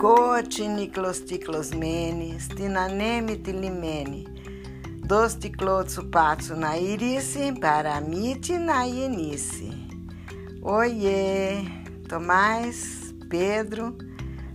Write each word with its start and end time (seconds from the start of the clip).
Cotiniclosticlosmene, 0.00 2.40
stinaneme 2.40 3.36
tilimene, 3.36 4.24
dosticlotsupatsu 5.04 6.56
na 6.56 6.78
irice, 6.78 7.52
paramite 7.60 8.58
na 8.58 8.84
ienice. 8.84 9.70
Oiê, 10.62 11.66
Tomás, 12.08 13.12
Pedro, 13.28 13.94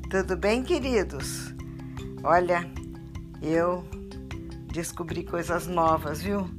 tudo 0.10 0.36
bem, 0.36 0.64
queridos? 0.64 1.54
Olha, 2.24 2.68
eu 3.40 3.86
descobri 4.74 5.24
coisas 5.24 5.68
novas, 5.68 6.24
viu? 6.24 6.50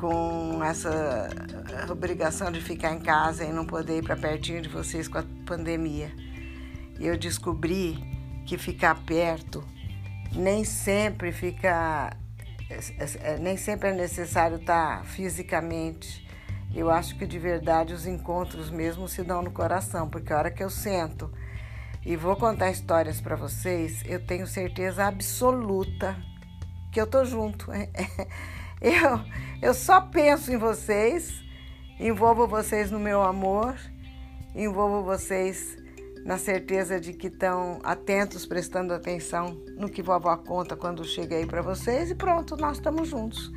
Com 0.00 0.64
essa 0.64 1.28
obrigação 1.90 2.50
de 2.50 2.62
ficar 2.62 2.94
em 2.94 3.00
casa 3.00 3.44
e 3.44 3.52
não 3.52 3.66
poder 3.66 3.98
ir 3.98 4.04
para 4.04 4.16
pertinho 4.16 4.62
de 4.62 4.70
vocês 4.70 5.06
com 5.06 5.18
a 5.18 5.24
pandemia. 5.44 6.10
Eu 7.00 7.16
descobri 7.16 7.98
que 8.46 8.56
ficar 8.56 8.94
perto 9.04 9.64
nem 10.32 10.64
sempre 10.64 11.32
fica 11.32 12.16
nem 13.40 13.56
sempre 13.56 13.90
é 13.90 13.92
necessário 13.92 14.56
estar 14.56 15.04
fisicamente. 15.04 16.26
Eu 16.74 16.90
acho 16.90 17.16
que 17.16 17.26
de 17.26 17.38
verdade 17.38 17.92
os 17.92 18.06
encontros 18.06 18.70
mesmo 18.70 19.08
se 19.08 19.22
dão 19.22 19.40
no 19.40 19.50
coração, 19.50 20.08
porque 20.08 20.32
a 20.32 20.38
hora 20.38 20.50
que 20.50 20.62
eu 20.62 20.70
sento 20.70 21.32
e 22.04 22.16
vou 22.16 22.36
contar 22.36 22.70
histórias 22.70 23.20
para 23.20 23.36
vocês, 23.36 24.02
eu 24.04 24.24
tenho 24.24 24.46
certeza 24.46 25.06
absoluta 25.06 26.16
que 26.92 27.00
eu 27.00 27.06
tô 27.06 27.24
junto. 27.24 27.70
Eu, 28.78 29.24
eu 29.62 29.72
só 29.72 30.02
penso 30.02 30.52
em 30.52 30.58
vocês 30.58 31.42
Envolvo 31.98 32.46
vocês 32.46 32.90
no 32.90 32.98
meu 32.98 33.22
amor, 33.22 33.74
envolvo 34.54 35.02
vocês 35.02 35.78
na 36.26 36.38
certeza 36.38 36.98
de 36.98 37.12
que 37.12 37.28
estão 37.28 37.78
atentos, 37.84 38.44
prestando 38.44 38.92
atenção 38.92 39.62
no 39.78 39.88
que 39.88 40.02
vovó 40.02 40.36
conta 40.36 40.74
quando 40.74 41.04
chega 41.04 41.36
aí 41.36 41.46
para 41.46 41.62
vocês 41.62 42.10
e 42.10 42.16
pronto, 42.16 42.56
nós 42.56 42.78
estamos 42.78 43.08
juntos. 43.08 43.52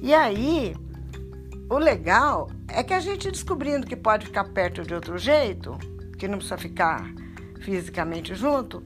E 0.00 0.14
aí, 0.14 0.74
o 1.68 1.76
legal 1.76 2.50
é 2.66 2.82
que 2.82 2.94
a 2.94 3.00
gente 3.00 3.30
descobrindo 3.30 3.86
que 3.86 3.94
pode 3.94 4.24
ficar 4.24 4.44
perto 4.44 4.84
de 4.84 4.94
outro 4.94 5.18
jeito, 5.18 5.76
que 6.18 6.26
não 6.26 6.38
precisa 6.38 6.56
ficar 6.56 7.12
fisicamente 7.60 8.34
junto, 8.34 8.82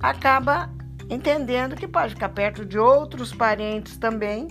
acaba 0.00 0.68
entendendo 1.08 1.76
que 1.76 1.86
pode 1.86 2.14
ficar 2.14 2.30
perto 2.30 2.66
de 2.66 2.76
outros 2.76 3.32
parentes 3.32 3.96
também, 3.98 4.48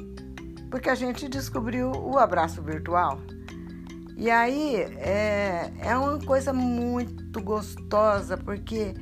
porque 0.71 0.89
a 0.89 0.95
gente 0.95 1.27
descobriu 1.27 1.91
o 1.91 2.17
abraço 2.17 2.61
virtual. 2.61 3.19
E 4.17 4.31
aí 4.31 4.77
é, 4.77 5.71
é 5.79 5.95
uma 5.95 6.17
coisa 6.17 6.51
muito 6.51 7.39
gostosa, 7.39 8.35
porque 8.35 8.95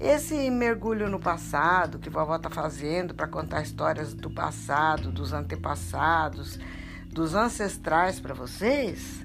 esse 0.00 0.50
mergulho 0.50 1.10
no 1.10 1.20
passado 1.20 1.98
que 1.98 2.08
vovó 2.08 2.36
está 2.36 2.48
fazendo 2.48 3.14
para 3.14 3.28
contar 3.28 3.60
histórias 3.60 4.14
do 4.14 4.30
passado, 4.30 5.12
dos 5.12 5.34
antepassados, 5.34 6.58
dos 7.06 7.34
ancestrais 7.34 8.18
para 8.18 8.32
vocês, 8.32 9.22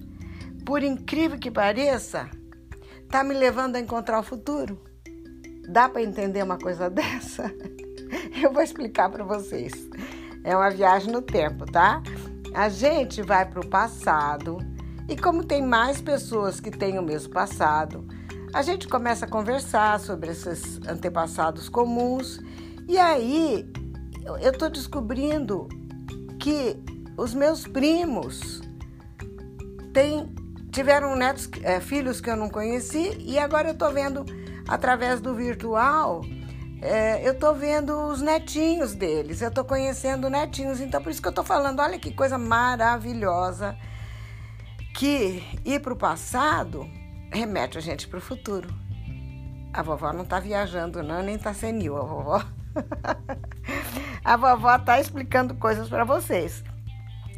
por 0.65 0.83
incrível 0.83 1.39
que 1.39 1.49
pareça, 1.49 2.29
tá 3.09 3.23
me 3.23 3.33
levando 3.33 3.77
a 3.77 3.79
encontrar 3.79 4.19
o 4.19 4.23
futuro. 4.23 4.83
Dá 5.69 5.87
para 5.87 6.03
entender 6.03 6.43
uma 6.43 6.57
coisa 6.57 6.89
dessa? 6.91 7.55
Eu 8.43 8.51
vou 8.51 8.61
explicar 8.61 9.09
para 9.09 9.23
vocês. 9.23 9.71
É 10.43 10.53
uma 10.53 10.69
viagem 10.69 11.09
no 11.09 11.21
tempo, 11.21 11.65
tá? 11.65 12.03
A 12.53 12.67
gente 12.67 13.21
vai 13.21 13.45
para 13.45 13.61
o 13.61 13.69
passado 13.69 14.57
e 15.07 15.15
como 15.15 15.43
tem 15.43 15.61
mais 15.61 16.01
pessoas 16.01 16.59
que 16.59 16.69
têm 16.69 16.99
o 16.99 17.01
mesmo 17.01 17.31
passado, 17.31 18.05
a 18.53 18.61
gente 18.61 18.87
começa 18.87 19.25
a 19.25 19.29
conversar 19.29 19.99
sobre 19.99 20.31
esses 20.31 20.79
antepassados 20.87 21.69
comuns. 21.69 22.39
E 22.87 22.97
aí 22.97 23.69
eu 24.25 24.51
estou 24.51 24.69
descobrindo 24.69 25.67
que 26.39 26.77
os 27.17 27.33
meus 27.33 27.65
primos 27.65 28.61
têm, 29.93 30.33
tiveram 30.71 31.15
netos, 31.15 31.49
é, 31.63 31.79
filhos 31.79 32.19
que 32.19 32.29
eu 32.29 32.35
não 32.35 32.49
conheci 32.49 33.17
e 33.19 33.39
agora 33.39 33.69
eu 33.69 33.73
estou 33.73 33.91
vendo 33.91 34.25
através 34.67 35.21
do 35.21 35.33
virtual. 35.33 36.21
É, 36.81 37.27
eu 37.27 37.31
estou 37.31 37.55
vendo 37.55 37.91
os 38.07 38.21
netinhos 38.21 38.93
deles, 38.93 39.41
eu 39.41 39.49
estou 39.49 39.63
conhecendo 39.63 40.29
netinhos, 40.29 40.79
então 40.79 41.01
por 41.01 41.09
isso 41.09 41.21
que 41.21 41.27
eu 41.27 41.31
estou 41.31 41.43
falando, 41.43 41.79
olha 41.79 41.97
que 41.97 42.13
coisa 42.13 42.37
maravilhosa 42.37 43.75
que 44.97 45.43
ir 45.63 45.79
para 45.79 45.93
o 45.93 45.95
passado 45.95 46.89
remete 47.31 47.77
a 47.77 47.81
gente 47.81 48.07
para 48.07 48.17
o 48.17 48.21
futuro. 48.21 48.67
A 49.71 49.83
vovó 49.83 50.11
não 50.11 50.23
está 50.23 50.39
viajando, 50.39 51.03
não, 51.03 51.21
nem 51.21 51.35
está 51.35 51.53
senil, 51.53 51.97
a 51.97 52.01
vovó. 52.01 52.43
a 54.25 54.35
vovó 54.35 54.75
está 54.75 54.99
explicando 54.99 55.53
coisas 55.53 55.87
para 55.87 56.03
vocês. 56.03 56.63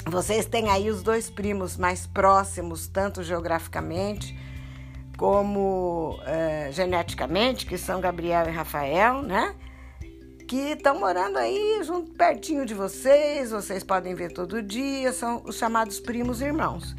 Vocês 0.08 0.46
têm 0.46 0.70
aí 0.70 0.90
os 0.90 1.03
dois 1.03 1.30
primos 1.30 1.75
mais 1.75 2.08
próximos, 2.08 2.88
tanto 2.88 3.24
geograficamente 3.24 4.40
como 5.18 6.18
é, 6.26 6.70
geneticamente, 6.72 7.66
que 7.66 7.78
são 7.78 8.00
Gabriel 8.00 8.47
e 8.47 8.52
Rafael, 8.52 9.22
né? 9.22 9.53
Que 10.47 10.72
estão 10.72 10.97
morando 10.97 11.38
aí 11.38 11.81
junto 11.84 12.14
pertinho 12.14 12.66
de 12.66 12.74
vocês, 12.74 13.52
vocês 13.52 13.84
podem 13.84 14.16
ver 14.16 14.31
todo 14.31 14.64
dia, 14.64 15.12
são 15.12 15.44
os 15.46 15.58
chamados 15.58 16.00
primos 16.00 16.40
irmãos. 16.40 16.96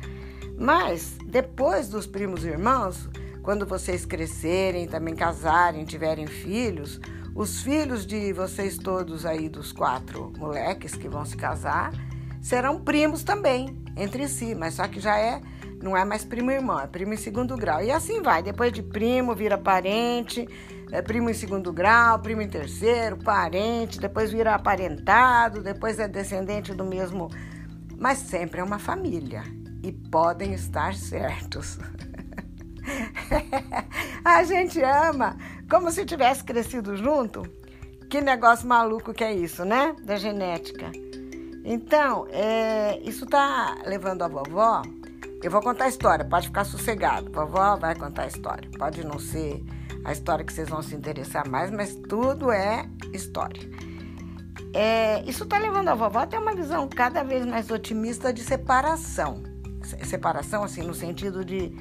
Mas 0.61 1.17
depois 1.25 1.89
dos 1.89 2.07
primos 2.07 2.45
irmãos, 2.45 3.09
quando 3.43 3.65
vocês 3.65 4.05
crescerem, 4.05 4.87
também 4.87 5.17
casarem, 5.17 5.87
tiverem 5.87 6.27
filhos, 6.27 7.01
os 7.35 7.63
filhos 7.63 8.05
de 8.05 8.31
vocês 8.35 8.77
todos 8.77 9.25
aí 9.25 9.49
dos 9.49 9.73
quatro 9.73 10.31
moleques 10.37 10.95
que 10.95 11.09
vão 11.09 11.25
se 11.25 11.35
casar 11.35 11.93
serão 12.43 12.79
primos 12.79 13.23
também 13.23 13.75
entre 13.97 14.29
si, 14.29 14.55
mas 14.55 14.75
só 14.75 14.87
que 14.87 15.01
já 15.01 15.19
é 15.19 15.41
não 15.83 15.97
é 15.97 16.05
mais 16.05 16.27
primo 16.27 16.51
irmão, 16.51 16.79
é 16.79 16.87
primo 16.87 17.15
em 17.15 17.17
segundo 17.17 17.57
grau. 17.57 17.83
E 17.83 17.91
assim 17.91 18.21
vai, 18.21 18.43
depois 18.43 18.71
de 18.71 18.83
primo 18.83 19.35
vira 19.35 19.57
parente, 19.57 20.47
é 20.93 21.01
primo 21.01 21.31
em 21.31 21.35
segundo 21.35 21.73
grau, 21.73 22.19
primo 22.19 22.43
em 22.43 22.49
terceiro, 22.49 23.17
parente, 23.17 23.99
depois 23.99 24.31
vira 24.31 24.55
aparentado, 24.55 25.63
depois 25.63 25.99
é 25.99 26.07
descendente 26.07 26.75
do 26.75 26.85
mesmo, 26.85 27.31
mas 27.97 28.19
sempre 28.19 28.61
é 28.61 28.63
uma 28.63 28.79
família 28.79 29.43
e 29.83 29.93
podem 29.93 30.53
estar 30.53 30.95
certos. 30.95 31.79
a 34.25 34.43
gente 34.45 34.83
ama 34.83 35.37
como 35.71 35.91
se 35.91 36.05
tivesse 36.05 36.45
crescido 36.45 36.97
junto. 36.97 37.43
Que 38.09 38.21
negócio 38.21 38.67
maluco 38.67 39.15
que 39.15 39.23
é 39.23 39.33
isso, 39.33 39.65
né? 39.65 39.95
Da 40.03 40.17
genética. 40.17 40.91
Então, 41.65 42.27
é, 42.31 42.99
isso 43.03 43.25
tá 43.27 43.77
levando 43.87 44.23
a 44.23 44.29
vovó. 44.29 44.83
Eu 45.43 45.51
vou 45.51 45.63
contar 45.63 45.85
a 45.85 45.89
história, 45.89 46.25
pode 46.25 46.49
ficar 46.49 46.65
sossegado. 46.65 47.31
Vovó 47.31 47.77
vai 47.77 47.95
contar 47.95 48.23
a 48.23 48.27
história. 48.27 48.69
Pode 48.77 49.07
não 49.07 49.19
ser 49.19 49.63
a 50.05 50.13
história 50.13 50.45
que 50.45 50.53
vocês 50.53 50.69
vão 50.69 50.83
se 50.83 50.95
interessar 50.95 51.49
mais, 51.49 51.71
mas 51.71 51.95
tudo 52.09 52.51
é 52.51 52.89
história. 53.13 53.63
É, 54.75 55.23
isso 55.23 55.45
está 55.45 55.59
levando 55.59 55.89
a 55.89 55.95
vovó 55.95 56.21
a 56.21 56.27
ter 56.27 56.39
uma 56.39 56.55
visão 56.55 56.89
cada 56.89 57.23
vez 57.23 57.47
mais 57.47 57.71
otimista 57.71 58.33
de 58.33 58.43
separação 58.43 59.50
separação, 59.83 60.63
assim, 60.63 60.83
no 60.83 60.95
sentido 60.95 61.45
de, 61.45 61.73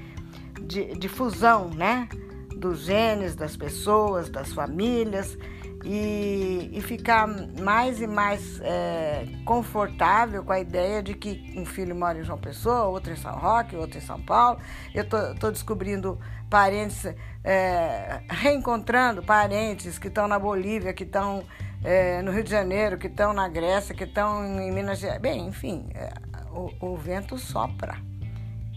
de, 0.62 0.98
de 0.98 1.10
fusão, 1.10 1.70
né? 1.70 2.08
Dos 2.56 2.82
genes 2.82 3.36
das 3.36 3.56
pessoas, 3.56 4.30
das 4.30 4.52
famílias 4.52 5.38
e, 5.84 6.70
e 6.74 6.82
ficar 6.82 7.28
mais 7.62 8.02
e 8.02 8.08
mais 8.08 8.60
é, 8.62 9.26
confortável 9.46 10.44
com 10.44 10.52
a 10.52 10.60
ideia 10.60 11.02
de 11.02 11.14
que 11.14 11.54
um 11.56 11.66
filho 11.66 11.96
mora 11.96 12.20
em 12.20 12.24
João 12.24 12.38
Pessoa, 12.38 12.86
outro 12.86 13.14
em 13.14 13.16
São 13.16 13.34
Roque, 13.34 13.76
outro 13.76 13.98
em 13.98 14.02
São 14.02 14.20
Paulo. 14.22 14.60
Eu 14.94 15.06
tô, 15.08 15.52
descobrindo 15.52 16.20
parentes, 16.50 17.06
é, 17.44 18.22
reencontrando 18.30 19.24
parentes 19.24 19.98
que 19.98 20.08
estão 20.08 20.28
na 20.28 20.38
Bolívia, 20.38 20.94
que 20.94 21.04
estão 21.04 21.46
é, 21.84 22.22
no 22.22 22.32
Rio 22.32 22.44
de 22.44 22.52
Janeiro, 22.52 22.98
que 22.98 23.08
estão 23.08 23.32
na 23.32 23.48
Grécia, 23.48 23.96
que 23.96 24.04
estão 24.04 24.44
em 24.46 24.72
Minas 24.72 25.00
Gerais. 25.00 25.22
Bem, 25.22 25.48
enfim, 25.48 25.88
é, 25.96 26.12
o, 26.60 26.94
o 26.94 26.98
vento 26.98 27.38
sopra, 27.38 27.98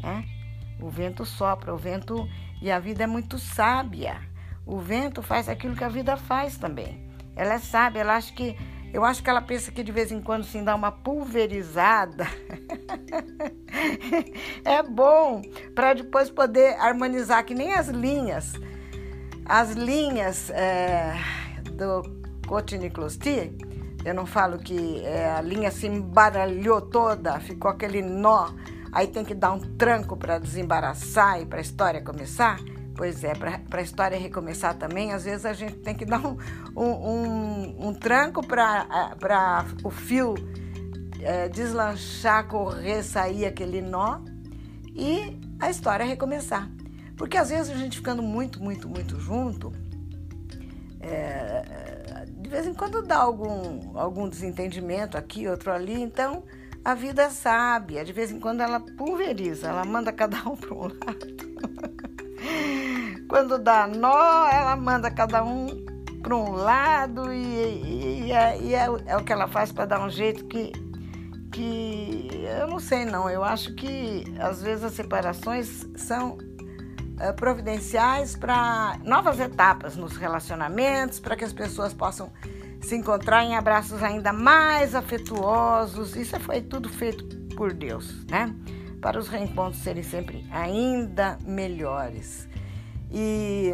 né? 0.00 0.24
O 0.80 0.88
vento 0.88 1.24
sopra, 1.24 1.74
o 1.74 1.76
vento 1.76 2.28
e 2.60 2.70
a 2.70 2.78
vida 2.78 3.04
é 3.04 3.06
muito 3.06 3.38
sábia. 3.38 4.20
O 4.64 4.78
vento 4.78 5.22
faz 5.22 5.48
aquilo 5.48 5.74
que 5.74 5.84
a 5.84 5.88
vida 5.88 6.16
faz 6.16 6.56
também. 6.56 7.10
Ela 7.34 7.54
é 7.54 7.58
sábia, 7.58 8.00
ela 8.00 8.16
acha 8.16 8.32
que 8.32 8.56
eu 8.92 9.04
acho 9.04 9.22
que 9.22 9.30
ela 9.30 9.40
pensa 9.40 9.72
que 9.72 9.82
de 9.82 9.90
vez 9.90 10.12
em 10.12 10.20
quando 10.20 10.44
sim 10.44 10.62
dá 10.62 10.74
uma 10.74 10.92
pulverizada. 10.92 12.26
é 14.64 14.82
bom 14.82 15.40
para 15.74 15.94
depois 15.94 16.30
poder 16.30 16.76
harmonizar 16.78 17.44
que 17.44 17.54
nem 17.54 17.72
as 17.72 17.88
linhas. 17.88 18.52
As 19.46 19.72
linhas 19.72 20.50
é, 20.50 21.14
do 21.72 22.02
Cotiniclosti 22.46 23.71
eu 24.04 24.14
não 24.14 24.26
falo 24.26 24.58
que 24.58 25.00
é, 25.04 25.30
a 25.30 25.40
linha 25.40 25.70
se 25.70 25.86
embaralhou 25.86 26.80
toda, 26.80 27.38
ficou 27.40 27.70
aquele 27.70 28.02
nó, 28.02 28.50
aí 28.90 29.06
tem 29.06 29.24
que 29.24 29.34
dar 29.34 29.52
um 29.52 29.60
tranco 29.60 30.16
para 30.16 30.38
desembaraçar 30.38 31.40
e 31.40 31.46
para 31.46 31.58
a 31.58 31.62
história 31.62 32.02
começar. 32.02 32.58
Pois 32.94 33.24
é, 33.24 33.32
para 33.34 33.80
a 33.80 33.82
história 33.82 34.18
recomeçar 34.18 34.74
também, 34.74 35.12
às 35.12 35.24
vezes 35.24 35.46
a 35.46 35.52
gente 35.52 35.76
tem 35.76 35.94
que 35.94 36.04
dar 36.04 36.20
um, 36.24 36.36
um, 36.76 36.90
um, 36.90 37.88
um 37.88 37.94
tranco 37.94 38.46
para 38.46 39.64
o 39.82 39.90
fio 39.90 40.34
é, 41.22 41.48
deslanchar, 41.48 42.46
correr, 42.48 43.02
sair 43.02 43.46
aquele 43.46 43.80
nó 43.80 44.20
e 44.94 45.40
a 45.58 45.70
história 45.70 46.04
recomeçar. 46.04 46.68
Porque 47.16 47.36
às 47.36 47.50
vezes 47.50 47.70
a 47.70 47.76
gente 47.76 47.96
ficando 47.96 48.22
muito, 48.22 48.62
muito, 48.62 48.88
muito 48.88 49.18
junto, 49.18 49.72
é, 51.00 51.91
vez 52.52 52.66
em 52.66 52.74
quando 52.74 53.02
dá 53.02 53.16
algum, 53.16 53.98
algum 53.98 54.28
desentendimento 54.28 55.16
aqui, 55.16 55.48
outro 55.48 55.72
ali, 55.72 56.00
então 56.00 56.44
a 56.84 56.94
vida 56.94 57.30
sabe, 57.30 58.02
de 58.04 58.12
vez 58.12 58.30
em 58.30 58.38
quando 58.38 58.60
ela 58.60 58.78
pulveriza, 58.78 59.68
ela 59.68 59.84
manda 59.84 60.12
cada 60.12 60.36
um 60.48 60.54
para 60.54 60.74
um 60.74 60.82
lado. 60.82 61.52
quando 63.26 63.58
dá 63.58 63.86
nó, 63.86 64.46
ela 64.48 64.76
manda 64.76 65.10
cada 65.10 65.42
um 65.42 65.66
para 66.22 66.36
um 66.36 66.52
lado 66.52 67.32
e, 67.32 67.38
e, 67.38 68.22
e, 68.26 68.32
é, 68.32 68.60
e 68.60 68.74
é, 68.74 68.86
é, 69.06 69.16
o 69.16 69.24
que 69.24 69.32
ela 69.32 69.48
faz 69.48 69.72
para 69.72 69.86
dar 69.86 70.04
um 70.04 70.10
jeito 70.10 70.44
que, 70.44 70.72
que 71.50 72.28
eu 72.60 72.68
não 72.68 72.78
sei 72.78 73.06
não, 73.06 73.30
eu 73.30 73.42
acho 73.42 73.74
que 73.74 74.24
às 74.38 74.62
vezes 74.62 74.84
as 74.84 74.92
separações 74.92 75.86
são 75.96 76.36
é, 76.36 76.51
providenciais 77.36 78.36
para 78.36 78.98
novas 79.04 79.38
etapas 79.38 79.96
nos 79.96 80.16
relacionamentos, 80.16 81.20
para 81.20 81.36
que 81.36 81.44
as 81.44 81.52
pessoas 81.52 81.92
possam 81.92 82.32
se 82.80 82.96
encontrar 82.96 83.44
em 83.44 83.56
abraços 83.56 84.02
ainda 84.02 84.32
mais 84.32 84.94
afetuosos. 84.94 86.16
Isso 86.16 86.38
foi 86.40 86.60
tudo 86.60 86.88
feito 86.88 87.24
por 87.54 87.72
Deus, 87.72 88.24
né? 88.26 88.54
Para 89.00 89.18
os 89.18 89.28
reencontros 89.28 89.82
serem 89.82 90.02
sempre 90.02 90.46
ainda 90.50 91.38
melhores. 91.44 92.48
E, 93.10 93.72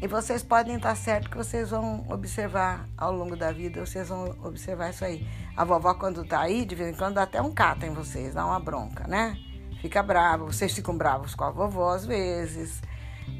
e 0.00 0.06
vocês 0.06 0.42
podem 0.42 0.76
estar 0.76 0.94
certo 0.94 1.30
que 1.30 1.36
vocês 1.36 1.70
vão 1.70 2.04
observar 2.10 2.88
ao 2.96 3.12
longo 3.12 3.36
da 3.36 3.52
vida, 3.52 3.84
vocês 3.84 4.08
vão 4.08 4.36
observar 4.42 4.90
isso 4.90 5.04
aí. 5.04 5.26
A 5.56 5.64
vovó, 5.64 5.94
quando 5.94 6.24
tá 6.24 6.40
aí, 6.40 6.64
de 6.64 6.74
vez 6.74 6.90
em 6.90 6.98
quando 6.98 7.14
dá 7.14 7.22
até 7.22 7.40
um 7.40 7.52
cata 7.52 7.86
em 7.86 7.92
vocês, 7.92 8.34
dá 8.34 8.44
uma 8.44 8.60
bronca, 8.60 9.06
né? 9.06 9.36
Fica 9.80 10.02
bravo, 10.02 10.46
vocês 10.46 10.72
ficam 10.72 10.96
bravos 10.96 11.34
com 11.34 11.44
a 11.44 11.50
vovó 11.50 11.90
às 11.90 12.04
vezes. 12.04 12.80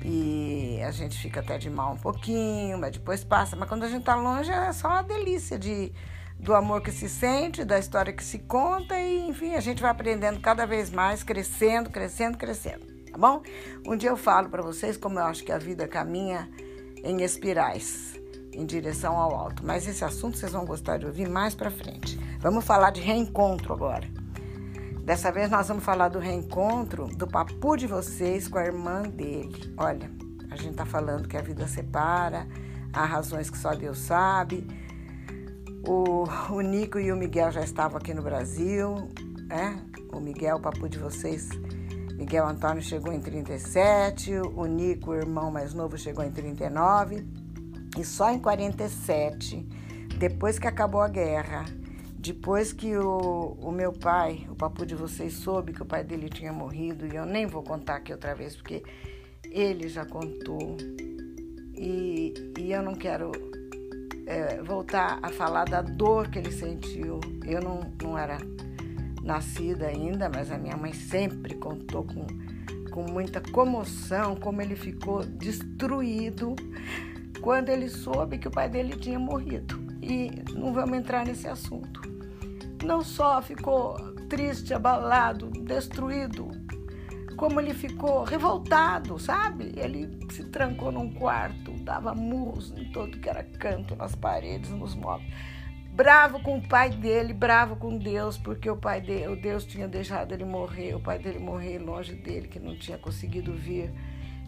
E 0.05 0.81
a 0.87 0.91
gente 0.91 1.19
fica 1.19 1.41
até 1.41 1.59
de 1.59 1.69
mal 1.69 1.95
um 1.95 1.97
pouquinho, 1.97 2.79
mas 2.79 2.93
depois 2.93 3.25
passa. 3.25 3.57
Mas 3.57 3.69
quando 3.69 3.85
a 3.85 3.89
gente 3.89 4.05
tá 4.05 4.15
longe 4.15 4.51
é 4.51 4.73
só 4.73 4.89
uma 4.89 5.03
delícia 5.03 5.59
de, 5.59 5.93
do 6.39 6.55
amor 6.55 6.81
que 6.81 6.93
se 6.93 7.09
sente, 7.09 7.65
da 7.65 7.79
história 7.79 8.13
que 8.13 8.23
se 8.23 8.39
conta 8.39 8.99
e, 8.99 9.29
enfim, 9.29 9.55
a 9.55 9.61
gente 9.61 9.83
vai 9.83 9.91
aprendendo 9.91 10.41
cada 10.41 10.67
vez 10.67 10.91
mais, 10.91 11.23
crescendo, 11.23 11.91
crescendo, 11.91 12.39
crescendo, 12.39 12.87
tá 13.11 13.19
bom? 13.19 13.43
Um 13.87 13.97
dia 13.97 14.11
eu 14.11 14.17
falo 14.17 14.49
para 14.49 14.63
vocês 14.63 14.97
como 14.97 15.19
eu 15.19 15.25
acho 15.25 15.43
que 15.43 15.51
a 15.51 15.59
vida 15.59 15.89
caminha 15.89 16.49
em 17.03 17.23
espirais, 17.23 18.21
em 18.53 18.65
direção 18.65 19.17
ao 19.17 19.35
alto. 19.35 19.65
Mas 19.67 19.87
esse 19.89 20.05
assunto 20.05 20.39
vocês 20.39 20.53
vão 20.53 20.65
gostar 20.65 20.99
de 20.99 21.07
ouvir 21.07 21.29
mais 21.29 21.55
para 21.55 21.71
frente. 21.71 22.17
Vamos 22.39 22.65
falar 22.65 22.91
de 22.91 23.01
reencontro 23.01 23.73
agora. 23.73 24.18
Dessa 25.09 25.33
vez 25.33 25.49
nós 25.51 25.67
vamos 25.67 25.85
falar 25.85 26.09
do 26.09 26.19
reencontro 26.19 27.07
do 27.07 27.27
papu 27.27 27.79
de 27.79 27.87
vocês 27.87 28.47
com 28.47 28.59
a 28.59 28.67
irmã 28.67 29.01
dele. 29.05 29.73
Olha, 29.75 30.11
a 30.51 30.57
gente 30.57 30.75
tá 30.75 30.85
falando 30.85 31.27
que 31.27 31.35
a 31.35 31.41
vida 31.41 31.67
separa, 31.67 32.47
há 32.93 33.07
razões 33.07 33.49
que 33.49 33.57
só 33.57 33.75
Deus 33.75 33.97
sabe. 34.01 34.69
O, 35.87 36.25
o 36.53 36.61
Nico 36.61 36.99
e 36.99 37.11
o 37.11 37.17
Miguel 37.17 37.51
já 37.51 37.63
estavam 37.63 37.97
aqui 37.97 38.13
no 38.13 38.21
Brasil, 38.21 39.09
né? 39.49 39.83
O 40.13 40.21
Miguel, 40.21 40.57
o 40.57 40.61
papu 40.61 40.91
de 40.91 40.99
vocês, 40.99 41.49
Miguel 42.13 42.47
Antônio 42.47 42.83
chegou 42.83 43.11
em 43.11 43.21
37, 43.21 44.35
o 44.35 44.67
Nico, 44.67 45.13
o 45.13 45.15
irmão 45.15 45.51
mais 45.51 45.73
novo, 45.73 45.97
chegou 45.97 46.23
em 46.23 46.31
39. 46.31 47.27
E 47.97 48.05
só 48.05 48.31
em 48.31 48.39
47, 48.39 49.67
depois 50.19 50.59
que 50.59 50.67
acabou 50.67 51.01
a 51.01 51.09
guerra, 51.09 51.65
depois 52.29 52.75
que 52.75 52.95
o, 52.95 53.57
o 53.59 53.73
meu 53.73 53.91
pai, 53.91 54.47
o 54.51 54.55
papo 54.55 54.85
de 54.85 54.95
vocês, 54.95 55.33
soube 55.33 55.73
que 55.73 55.81
o 55.81 55.87
pai 55.87 56.05
dele 56.05 56.29
tinha 56.29 56.53
morrido, 56.53 57.07
e 57.07 57.17
eu 57.17 57.25
nem 57.25 57.47
vou 57.47 57.63
contar 57.63 57.97
aqui 57.97 58.13
outra 58.13 58.35
vez, 58.35 58.55
porque 58.55 58.83
ele 59.51 59.89
já 59.89 60.05
contou, 60.05 60.77
e, 61.75 62.35
e 62.59 62.71
eu 62.71 62.83
não 62.83 62.95
quero 62.95 63.33
é, 64.27 64.63
voltar 64.63 65.19
a 65.23 65.31
falar 65.31 65.65
da 65.65 65.81
dor 65.81 66.29
que 66.29 66.39
ele 66.39 66.53
sentiu. 66.53 67.19
Eu 67.47 67.63
não, 67.63 67.81
não 68.03 68.19
era 68.19 68.37
nascida 69.23 69.87
ainda, 69.87 70.29
mas 70.29 70.51
a 70.51 70.59
minha 70.59 70.77
mãe 70.77 70.93
sempre 70.93 71.55
contou 71.55 72.05
com, 72.05 72.27
com 72.91 73.11
muita 73.11 73.41
comoção 73.41 74.37
como 74.37 74.61
ele 74.61 74.77
ficou 74.77 75.25
destruído 75.25 76.55
quando 77.41 77.71
ele 77.71 77.89
soube 77.89 78.37
que 78.37 78.49
o 78.49 78.51
pai 78.51 78.69
dele 78.69 78.97
tinha 78.97 79.19
morrido. 79.19 79.81
E 80.03 80.43
não 80.53 80.75
vamos 80.75 80.99
entrar 80.99 81.25
nesse 81.25 81.49
assunto 81.49 82.18
não 82.85 83.03
só 83.03 83.41
ficou 83.43 83.97
triste, 84.29 84.75
abalado, 84.75 85.51
destruído, 85.51 86.51
como 87.37 87.61
ele 87.61 87.73
ficou 87.73 88.25
revoltado, 88.25 89.19
sabe? 89.19 89.73
Ele 89.77 90.19
se 90.31 90.45
trancou 90.45 90.91
num 90.91 91.13
quarto, 91.13 91.73
dava 91.85 92.15
murros 92.15 92.73
em 92.77 92.91
todo 92.91 93.19
que 93.19 93.29
era 93.29 93.43
canto, 93.43 93.95
nas 93.95 94.15
paredes, 94.15 94.71
nos 94.71 94.95
móveis. 94.95 95.33
Bravo 95.93 96.41
com 96.41 96.59
o 96.59 96.69
pai 96.69 96.91
dele, 96.91 97.33
bravo 97.33 97.77
com 97.77 97.99
Deus, 97.99 98.39
porque 98.39 98.71
o 98.71 98.77
pai 98.77 99.01
dele, 99.01 99.29
o 99.29 99.37
Deus 99.37 99.65
tinha 99.65 99.89
deixado 99.89 100.33
ele 100.33 100.45
morrer, 100.45 100.95
o 100.95 101.01
pai 101.01 101.19
dele 101.19 101.39
morrer 101.41 101.79
longe 101.79 102.15
dele, 102.15 102.47
que 102.47 102.61
não 102.61 102.77
tinha 102.79 102.99
conseguido 102.99 103.53
vir 103.53 103.93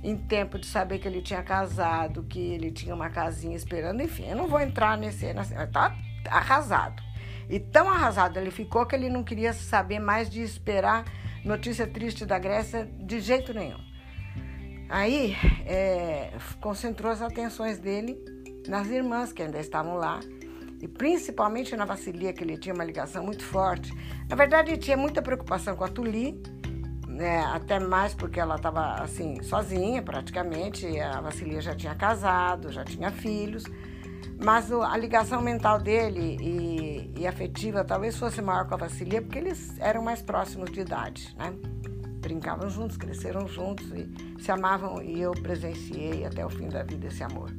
em 0.02 0.16
tempo 0.16 0.58
de 0.58 0.66
saber 0.66 0.98
que 0.98 1.08
ele 1.08 1.20
tinha 1.20 1.42
casado, 1.42 2.22
que 2.22 2.38
ele 2.38 2.70
tinha 2.70 2.94
uma 2.94 3.10
casinha 3.10 3.56
esperando, 3.56 4.02
enfim, 4.02 4.26
eu 4.26 4.36
não 4.36 4.46
vou 4.46 4.60
entrar 4.60 4.96
nesse, 4.96 5.32
nesse 5.32 5.54
tá 5.68 5.96
arrasado. 6.28 7.02
E 7.50 7.58
tão 7.58 7.90
arrasado 7.90 8.38
ele 8.38 8.50
ficou 8.50 8.86
que 8.86 8.94
ele 8.94 9.10
não 9.10 9.24
queria 9.24 9.52
saber 9.52 9.98
mais 9.98 10.30
de 10.30 10.40
esperar 10.40 11.04
notícia 11.44 11.86
triste 11.86 12.24
da 12.24 12.38
Grécia 12.38 12.86
de 12.86 13.18
jeito 13.20 13.52
nenhum. 13.52 13.80
Aí 14.88 15.36
é, 15.66 16.32
concentrou 16.60 17.10
as 17.10 17.20
atenções 17.20 17.78
dele 17.78 18.16
nas 18.68 18.88
irmãs 18.88 19.32
que 19.32 19.42
ainda 19.42 19.58
estavam 19.58 19.96
lá 19.96 20.20
e 20.80 20.88
principalmente 20.88 21.76
na 21.76 21.84
Vassilia, 21.84 22.32
que 22.32 22.42
ele 22.42 22.56
tinha 22.56 22.74
uma 22.74 22.84
ligação 22.84 23.22
muito 23.22 23.44
forte. 23.44 23.92
Na 24.28 24.34
verdade, 24.34 24.70
ele 24.70 24.78
tinha 24.78 24.96
muita 24.96 25.20
preocupação 25.20 25.76
com 25.76 25.84
a 25.84 25.88
Tuli, 25.88 26.42
né, 27.06 27.44
até 27.52 27.78
mais 27.78 28.14
porque 28.14 28.40
ela 28.40 28.56
estava 28.56 28.94
assim 28.94 29.42
sozinha 29.42 30.02
praticamente. 30.02 30.98
A 30.98 31.20
Vassilia 31.20 31.60
já 31.60 31.74
tinha 31.74 31.94
casado, 31.94 32.72
já 32.72 32.82
tinha 32.82 33.10
filhos. 33.10 33.64
Mas 34.42 34.72
a 34.72 34.96
ligação 34.96 35.42
mental 35.42 35.78
dele 35.78 36.38
e, 36.40 37.20
e, 37.20 37.26
afetiva 37.26 37.84
talvez 37.84 38.16
fosse 38.16 38.40
maior 38.40 38.66
com 38.66 38.74
a 38.74 38.78
Vassilia, 38.78 39.20
porque 39.20 39.38
eles 39.38 39.78
eram 39.78 40.02
mais 40.02 40.22
próximos 40.22 40.70
de 40.70 40.80
idade, 40.80 41.34
né? 41.36 41.52
Brincavam 42.20 42.70
juntos, 42.70 42.96
cresceram 42.96 43.46
juntos 43.46 43.86
e 43.92 44.42
se 44.42 44.50
amavam 44.50 45.02
e 45.02 45.20
eu 45.20 45.32
presenciei 45.32 46.24
até 46.24 46.44
o 46.44 46.48
fim 46.48 46.68
da 46.68 46.82
vida 46.82 47.08
esse 47.08 47.22
amor. 47.22 47.50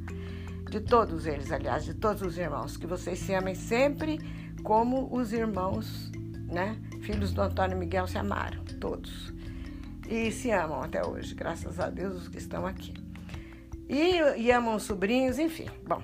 De 0.71 0.79
todos 0.79 1.27
eles, 1.27 1.51
aliás, 1.51 1.85
de 1.85 1.93
todos 1.93 2.23
os 2.23 2.37
irmãos, 2.37 2.77
que 2.77 2.87
vocês 2.87 3.19
se 3.19 3.33
amem 3.33 3.53
sempre 3.53 4.19
como 4.63 5.07
os 5.15 5.33
irmãos, 5.33 6.11
né? 6.47 6.77
Filhos 7.01 7.31
do 7.31 7.41
Antônio 7.41 7.77
Miguel 7.77 8.07
se 8.07 8.17
amaram, 8.17 8.63
todos. 8.79 9.31
E 10.09 10.31
se 10.31 10.49
amam 10.49 10.81
até 10.81 11.05
hoje, 11.05 11.35
graças 11.35 11.79
a 11.79 11.89
Deus, 11.91 12.23
os 12.23 12.27
que 12.27 12.39
estão 12.39 12.65
aqui. 12.65 12.93
E, 13.87 14.41
e 14.41 14.51
amam 14.51 14.75
os 14.75 14.83
sobrinhos, 14.83 15.37
enfim. 15.37 15.67
Bom, 15.85 16.01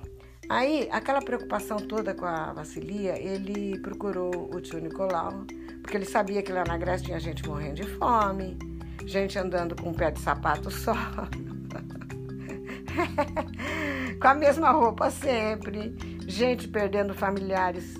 Aí, 0.48 0.88
aquela 0.90 1.20
preocupação 1.20 1.76
toda 1.76 2.14
com 2.14 2.24
a 2.24 2.54
Vassilia, 2.54 3.18
ele 3.18 3.78
procurou 3.80 4.50
o 4.54 4.60
tio 4.62 4.80
Nicolau, 4.80 5.44
porque 5.82 5.94
ele 5.94 6.06
sabia 6.06 6.42
que 6.42 6.50
lá 6.50 6.64
na 6.64 6.78
Grécia 6.78 7.06
tinha 7.06 7.20
gente 7.20 7.46
morrendo 7.46 7.74
de 7.74 7.86
fome, 7.96 8.56
gente 9.04 9.38
andando 9.38 9.76
com 9.76 9.90
um 9.90 9.94
pé 9.94 10.10
de 10.10 10.20
sapato 10.20 10.70
só, 10.70 10.94
com 14.20 14.28
a 14.28 14.34
mesma 14.34 14.70
roupa 14.70 15.10
sempre, 15.10 15.94
gente 16.26 16.66
perdendo 16.66 17.12
familiares 17.12 17.94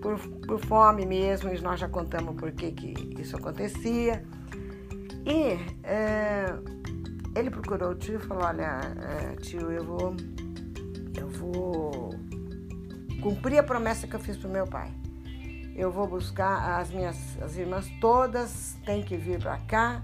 por, 0.00 0.20
por 0.46 0.60
fome 0.60 1.04
mesmo, 1.04 1.52
e 1.52 1.60
nós 1.60 1.80
já 1.80 1.88
contamos 1.88 2.36
por 2.36 2.52
que, 2.52 2.70
que 2.70 3.20
isso 3.20 3.36
acontecia. 3.36 4.22
E 5.26 5.58
é, 5.82 6.46
ele 7.34 7.50
procurou 7.50 7.90
o 7.90 7.94
tio 7.96 8.16
e 8.16 8.20
falou: 8.20 8.44
Olha, 8.44 8.80
é, 9.02 9.34
tio, 9.36 9.72
eu 9.72 9.84
vou 9.84 10.14
eu 11.18 11.28
vou 11.28 11.87
cumprir 13.20 13.58
a 13.58 13.62
promessa 13.62 14.06
que 14.06 14.14
eu 14.14 14.20
fiz 14.20 14.36
para 14.36 14.48
meu 14.48 14.66
pai. 14.66 14.92
Eu 15.74 15.92
vou 15.92 16.06
buscar 16.06 16.80
as 16.80 16.90
minhas 16.90 17.40
as 17.40 17.56
irmãs 17.56 17.88
todas, 18.00 18.76
tem 18.84 19.02
que 19.02 19.16
vir 19.16 19.40
para 19.40 19.58
cá. 19.58 20.02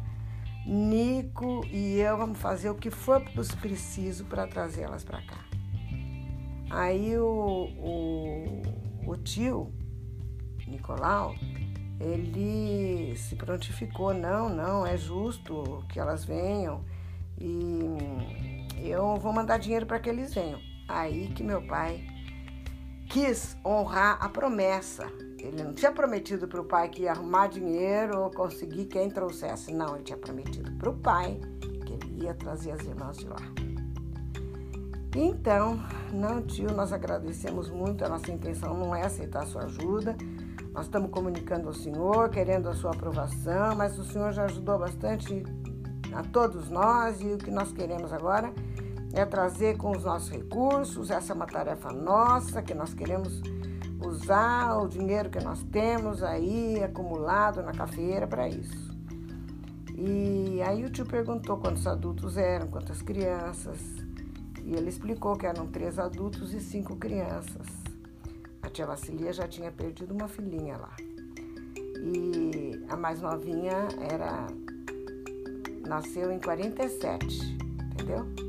Nico 0.67 1.65
e 1.67 1.99
eu 2.01 2.17
vamos 2.17 2.39
fazer 2.39 2.71
o 2.71 2.75
que 2.75 2.91
for 2.91 3.23
preciso 3.61 4.25
para 4.25 4.47
trazê-las 4.47 5.05
para 5.05 5.21
cá. 5.23 5.45
Aí 6.71 7.17
o, 7.19 7.69
o, 7.79 8.63
o 9.07 9.17
tio 9.19 9.73
Nicolau, 10.67 11.35
ele 12.01 13.15
se 13.17 13.37
prontificou, 13.37 14.15
não, 14.15 14.49
não, 14.49 14.87
é 14.87 14.97
justo 14.97 15.85
que 15.89 16.01
elas 16.01 16.25
venham 16.25 16.83
E 17.39 18.91
eu 18.91 19.17
vou 19.17 19.33
mandar 19.33 19.59
dinheiro 19.59 19.87
para 19.87 20.01
que 20.01 20.09
eles 20.09 20.35
venham. 20.35 20.61
Aí 20.89 21.29
que 21.29 21.43
meu 21.43 21.63
pai 21.67 22.07
quis 23.15 23.57
honrar 23.65 24.19
a 24.21 24.29
promessa. 24.29 25.07
Ele 25.39 25.63
não 25.63 25.73
tinha 25.73 25.93
prometido 25.93 26.49
para 26.49 26.61
o 26.61 26.65
pai 26.65 26.89
que 26.89 27.03
ia 27.03 27.13
arrumar 27.13 27.47
dinheiro 27.47 28.19
ou 28.23 28.29
conseguir 28.29 28.87
quem 28.87 29.09
trouxesse. 29.09 29.73
Não, 29.73 29.95
ele 29.95 30.03
tinha 30.03 30.19
prometido 30.19 30.73
para 30.73 30.91
o 30.91 30.95
pai 30.95 31.41
que 31.87 31.93
ele 31.93 32.25
ia 32.25 32.35
trazer 32.35 32.73
as 32.73 32.81
irmãs 32.81 33.19
de 33.19 33.29
lá. 33.29 33.37
Então, 35.15 35.81
não, 36.13 36.43
tio, 36.43 36.73
nós 36.73 36.93
agradecemos 36.93 37.71
muito. 37.71 38.05
A 38.05 38.09
nossa 38.09 38.33
intenção 38.33 38.77
não 38.77 38.93
é 38.93 39.03
aceitar 39.03 39.45
a 39.45 39.47
sua 39.47 39.63
ajuda. 39.63 40.17
Nós 40.73 40.87
estamos 40.87 41.09
comunicando 41.13 41.69
ao 41.69 41.75
senhor, 41.75 42.31
querendo 42.31 42.69
a 42.69 42.75
sua 42.75 42.91
aprovação, 42.91 43.77
mas 43.77 43.97
o 43.97 44.05
senhor 44.05 44.33
já 44.33 44.47
ajudou 44.47 44.77
bastante 44.77 45.45
a 46.13 46.25
todos 46.25 46.69
nós 46.69 47.21
e 47.21 47.27
o 47.27 47.39
que 47.39 47.53
nós 47.53 47.71
queremos 47.71 48.13
agora 48.13 48.49
é 48.49 48.84
trazer 49.25 49.77
com 49.77 49.93
os 49.93 50.03
nossos 50.03 50.31
recursos. 50.31 51.11
Essa 51.11 51.33
é 51.33 51.37
uma 51.37 51.47
tarefa 51.47 51.93
nossa 51.93 52.61
que 52.61 52.75
nós 52.75 52.93
queremos 52.93 53.41
usar 54.05 54.77
o 54.79 54.89
dinheiro 54.89 55.31
que 55.31 55.41
nós 55.41 55.63
temos 55.71 56.23
aí 56.23 56.83
acumulado 56.83 57.63
na 57.63 57.73
cafeira 57.73 58.27
para 58.27 58.49
isso. 58.49 58.93
E 59.97 60.61
aí 60.63 60.85
o 60.85 60.91
tio 60.91 61.07
perguntou 61.07 61.57
quantos 61.57 61.87
adultos 61.87 62.37
eram, 62.37 62.67
quantas 62.67 63.01
crianças. 63.01 63.79
E 64.65 64.75
ele 64.75 64.89
explicou 64.89 65.37
que 65.37 65.47
eram 65.47 65.69
três 65.69 65.99
adultos 65.99 66.53
e 66.53 66.61
cinco 66.61 66.97
crianças. 66.97 67.67
A 68.61 68.69
tia 68.69 68.87
Vassilia 68.87 69.33
já 69.33 69.47
tinha 69.47 69.71
perdido 69.71 70.13
uma 70.13 70.27
filhinha 70.27 70.77
lá. 70.77 70.97
E 71.97 72.85
a 72.89 72.97
mais 72.97 73.21
novinha 73.21 73.89
era 74.11 74.47
nasceu 75.87 76.33
em 76.33 76.41
47, 76.41 77.57
entendeu? 77.93 78.44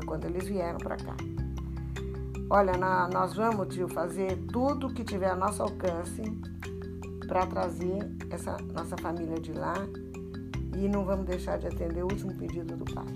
Foi 0.00 0.06
quando 0.06 0.24
eles 0.24 0.46
vieram 0.46 0.78
para 0.78 0.96
cá. 0.96 1.14
Olha, 2.48 2.76
na, 2.76 3.08
nós 3.08 3.34
vamos, 3.34 3.74
tio, 3.74 3.88
fazer 3.88 4.36
tudo 4.50 4.92
que 4.92 5.04
tiver 5.04 5.30
a 5.30 5.36
nosso 5.36 5.62
alcance 5.62 6.22
para 7.28 7.46
trazer 7.46 7.98
essa 8.30 8.56
nossa 8.74 8.96
família 8.96 9.38
de 9.38 9.52
lá 9.52 9.74
e 10.76 10.88
não 10.88 11.04
vamos 11.04 11.26
deixar 11.26 11.58
de 11.58 11.66
atender 11.66 12.02
o 12.02 12.06
último 12.06 12.34
pedido 12.34 12.76
do 12.76 12.84
pai. 12.92 13.06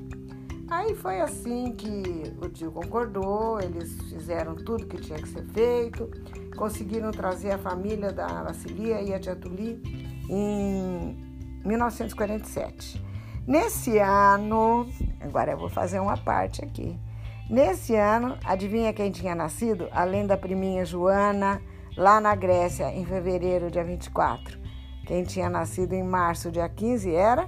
Aí 0.68 0.94
foi 0.94 1.20
assim 1.20 1.72
que 1.72 2.34
o 2.40 2.48
tio 2.48 2.70
concordou, 2.70 3.60
eles 3.60 3.92
fizeram 4.08 4.54
tudo 4.54 4.86
que 4.86 4.98
tinha 4.98 5.18
que 5.18 5.28
ser 5.28 5.44
feito, 5.46 6.10
conseguiram 6.56 7.10
trazer 7.10 7.52
a 7.52 7.58
família 7.58 8.12
da 8.12 8.42
Vassilia 8.42 9.00
e 9.02 9.12
a 9.12 9.18
tia 9.18 9.34
Tuli 9.34 9.82
em 10.28 11.16
1947. 11.64 13.13
Nesse 13.46 13.98
ano, 13.98 14.88
agora 15.20 15.52
eu 15.52 15.58
vou 15.58 15.68
fazer 15.68 16.00
uma 16.00 16.16
parte 16.16 16.64
aqui. 16.64 16.98
Nesse 17.50 17.94
ano, 17.94 18.38
adivinha 18.42 18.94
quem 18.94 19.10
tinha 19.10 19.34
nascido? 19.34 19.86
Além 19.92 20.26
da 20.26 20.34
priminha 20.34 20.82
Joana, 20.84 21.60
lá 21.94 22.22
na 22.22 22.34
Grécia, 22.34 22.90
em 22.90 23.04
fevereiro, 23.04 23.70
dia 23.70 23.84
24. 23.84 24.58
Quem 25.06 25.24
tinha 25.24 25.50
nascido 25.50 25.92
em 25.92 26.02
março, 26.02 26.50
dia 26.50 26.66
15, 26.66 27.14
era 27.14 27.46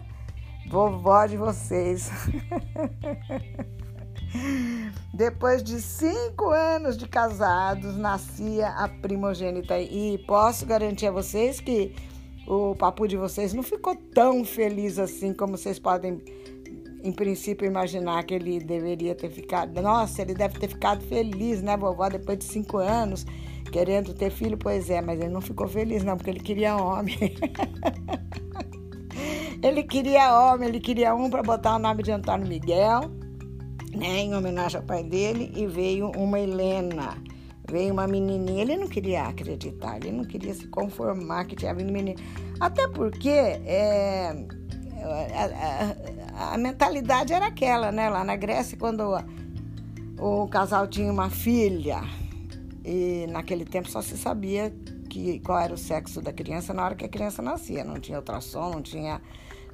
vovó 0.68 1.24
de 1.24 1.38
vocês. 1.38 2.10
Depois 5.14 5.62
de 5.62 5.80
cinco 5.80 6.50
anos 6.50 6.98
de 6.98 7.08
casados, 7.08 7.96
nascia 7.96 8.68
a 8.68 8.86
primogênita. 8.86 9.78
E 9.78 10.18
posso 10.26 10.66
garantir 10.66 11.06
a 11.06 11.10
vocês 11.10 11.58
que 11.58 11.96
o 12.46 12.74
papo 12.74 13.06
de 13.06 13.16
vocês 13.16 13.52
não 13.52 13.62
ficou 13.62 13.96
tão 14.14 14.44
feliz 14.44 14.98
assim 14.98 15.34
como 15.34 15.56
vocês 15.56 15.78
podem, 15.78 16.20
em 17.02 17.12
princípio, 17.12 17.66
imaginar 17.66 18.24
que 18.24 18.34
ele 18.34 18.60
deveria 18.60 19.14
ter 19.14 19.30
ficado. 19.30 19.80
Nossa, 19.82 20.22
ele 20.22 20.34
deve 20.34 20.58
ter 20.58 20.68
ficado 20.68 21.02
feliz, 21.04 21.62
né, 21.62 21.76
vovó, 21.76 22.08
depois 22.08 22.38
de 22.38 22.44
cinco 22.44 22.78
anos, 22.78 23.26
querendo 23.72 24.14
ter 24.14 24.30
filho. 24.30 24.56
Pois 24.56 24.88
é, 24.90 25.00
mas 25.00 25.20
ele 25.20 25.30
não 25.30 25.40
ficou 25.40 25.66
feliz, 25.66 26.04
não, 26.04 26.16
porque 26.16 26.30
ele 26.30 26.40
queria 26.40 26.76
homem. 26.76 27.16
Ele 29.62 29.82
queria 29.82 30.38
homem, 30.38 30.68
ele 30.68 30.80
queria 30.80 31.14
um 31.14 31.30
para 31.30 31.42
botar 31.42 31.76
o 31.76 31.78
nome 31.78 32.02
de 32.02 32.12
Antônio 32.12 32.46
Miguel, 32.46 33.10
né, 33.96 34.20
em 34.20 34.34
homenagem 34.34 34.78
ao 34.78 34.86
pai 34.86 35.02
dele, 35.02 35.50
e 35.56 35.66
veio 35.66 36.10
uma 36.10 36.38
Helena. 36.38 37.16
Veio 37.68 37.92
uma 37.92 38.06
menininha, 38.06 38.62
ele 38.62 38.76
não 38.76 38.87
queria 38.87 39.25
acreditar, 39.25 39.96
ele 39.96 40.12
não 40.12 40.25
queria 40.25 40.54
se 40.54 40.68
conformar 40.68 41.46
que 41.46 41.56
tinha 41.56 41.75
vindo 41.75 41.92
menina. 41.92 42.20
Até 42.61 42.87
porque 42.88 43.28
é, 43.28 44.46
a, 45.02 46.50
a, 46.50 46.54
a, 46.54 46.58
mentalidade 46.58 47.32
era 47.32 47.46
aquela, 47.46 47.90
né? 47.90 48.08
Lá 48.08 48.23
na 48.23 48.37
Grécia, 48.37 48.78
quando 48.78 49.02
o, 50.18 50.42
o 50.44 50.49
casal 50.49 50.87
tinha 50.87 51.11
uma 51.11 51.28
filha, 51.28 52.02
e 52.85 53.26
naquele 53.28 53.64
tempo 53.64 53.90
só 53.90 54.00
se 54.00 54.16
sabia 54.16 54.73
que, 55.11 55.40
qual 55.40 55.58
era 55.58 55.75
o 55.75 55.78
sexo 55.78 56.20
da 56.20 56.32
criança 56.32 56.73
na 56.73 56.85
hora 56.85 56.94
que 56.94 57.04
a 57.04 57.08
criança 57.08 57.42
nascia. 57.42 57.82
Não 57.82 57.99
tinha 57.99 58.18
ultrassom, 58.18 58.70
não 58.70 58.82
tinha 58.82 59.20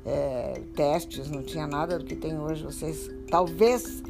é, 0.07 0.63
testes, 0.75 1.31
não 1.31 1.43
tinha 1.43 1.67
nada 1.67 1.99
do 1.99 2.05
que 2.07 2.17
tem 2.17 2.39
hoje. 2.39 2.65
Vocês 2.65 3.11
talvez 3.31 4.03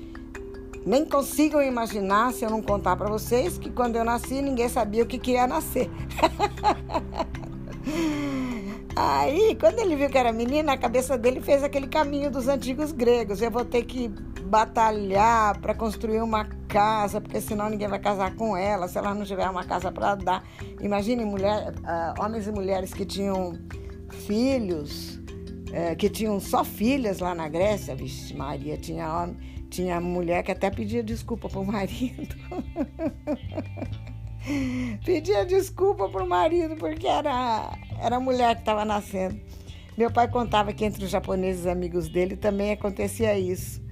nem 0.85 1.05
consigam 1.05 1.62
imaginar 1.62 2.33
se 2.33 2.45
eu 2.45 2.51
não 2.51 2.62
contar 2.62 2.97
para 2.97 3.09
vocês 3.09 3.59
que 3.59 3.71
quando 3.71 3.97
eu 3.97 4.05
nasci 4.05 4.43
ninguém 4.43 4.69
sabia 4.69 5.03
o 5.03 5.07
que, 5.07 5.19
que 5.19 5.33
ia 5.33 5.47
nascer. 5.47 5.91
Aí, 8.95 9.57
quando 9.59 9.79
ele 9.79 9.97
viu 9.97 10.11
que 10.11 10.19
era 10.19 10.31
menina, 10.33 10.75
a 10.75 10.77
cabeça 10.77 11.17
dele 11.17 11.41
fez 11.41 11.65
aquele 11.65 11.87
caminho 11.87 12.31
dos 12.31 12.47
antigos 12.47 12.93
gregos. 12.93 13.41
Eu 13.41 13.51
vou 13.51 13.65
ter 13.65 13.85
que 13.85 14.09
batalhar 14.45 15.59
para 15.61 15.75
construir 15.75 16.21
uma 16.21 16.45
casa, 16.69 17.19
porque 17.19 17.41
senão 17.41 17.71
ninguém 17.71 17.89
vai 17.89 17.99
casar 17.99 18.37
com 18.37 18.55
ela, 18.55 18.87
se 18.89 18.99
ela 18.99 19.15
não 19.15 19.25
tiver 19.25 19.49
uma 19.49 19.65
casa 19.65 19.91
para 19.91 20.15
dar. 20.15 20.45
Imagine 20.81 21.25
mulher, 21.25 21.73
uh, 21.79 22.23
homens 22.23 22.47
e 22.47 22.53
mulheres 22.53 22.93
que 22.93 23.07
tinham 23.07 23.59
filhos 24.11 25.23
é, 25.73 25.95
que 25.95 26.09
tinham 26.09 26.39
só 26.39 26.62
filhas 26.62 27.19
lá 27.19 27.35
na 27.35 27.49
Grécia, 27.49 27.97
vixe, 27.97 28.35
Maria 28.35 28.77
tinha 28.77 29.11
homem, 29.11 29.37
tinha 29.73 29.99
mulher 30.00 30.43
que 30.43 30.52
até 30.52 30.71
pedia 30.71 31.02
desculpa 31.02 31.49
pro 31.49 31.64
marido. 31.64 32.37
pedia 35.02 35.47
desculpa 35.47 36.11
pro 36.11 36.29
marido 36.29 36.76
porque 36.76 37.07
era, 37.07 37.73
era 37.99 38.17
a 38.17 38.21
mulher 38.21 38.55
que 38.55 38.61
estava 38.61 38.85
nascendo. 38.85 39.41
Meu 39.97 40.11
pai 40.12 40.29
contava 40.29 40.75
que 40.75 40.85
entre 40.85 41.05
os 41.05 41.11
japoneses 41.11 41.67
amigos 41.67 42.09
dele 42.09 42.37
também 42.37 42.73
acontecia 42.73 43.38
isso. 43.38 43.83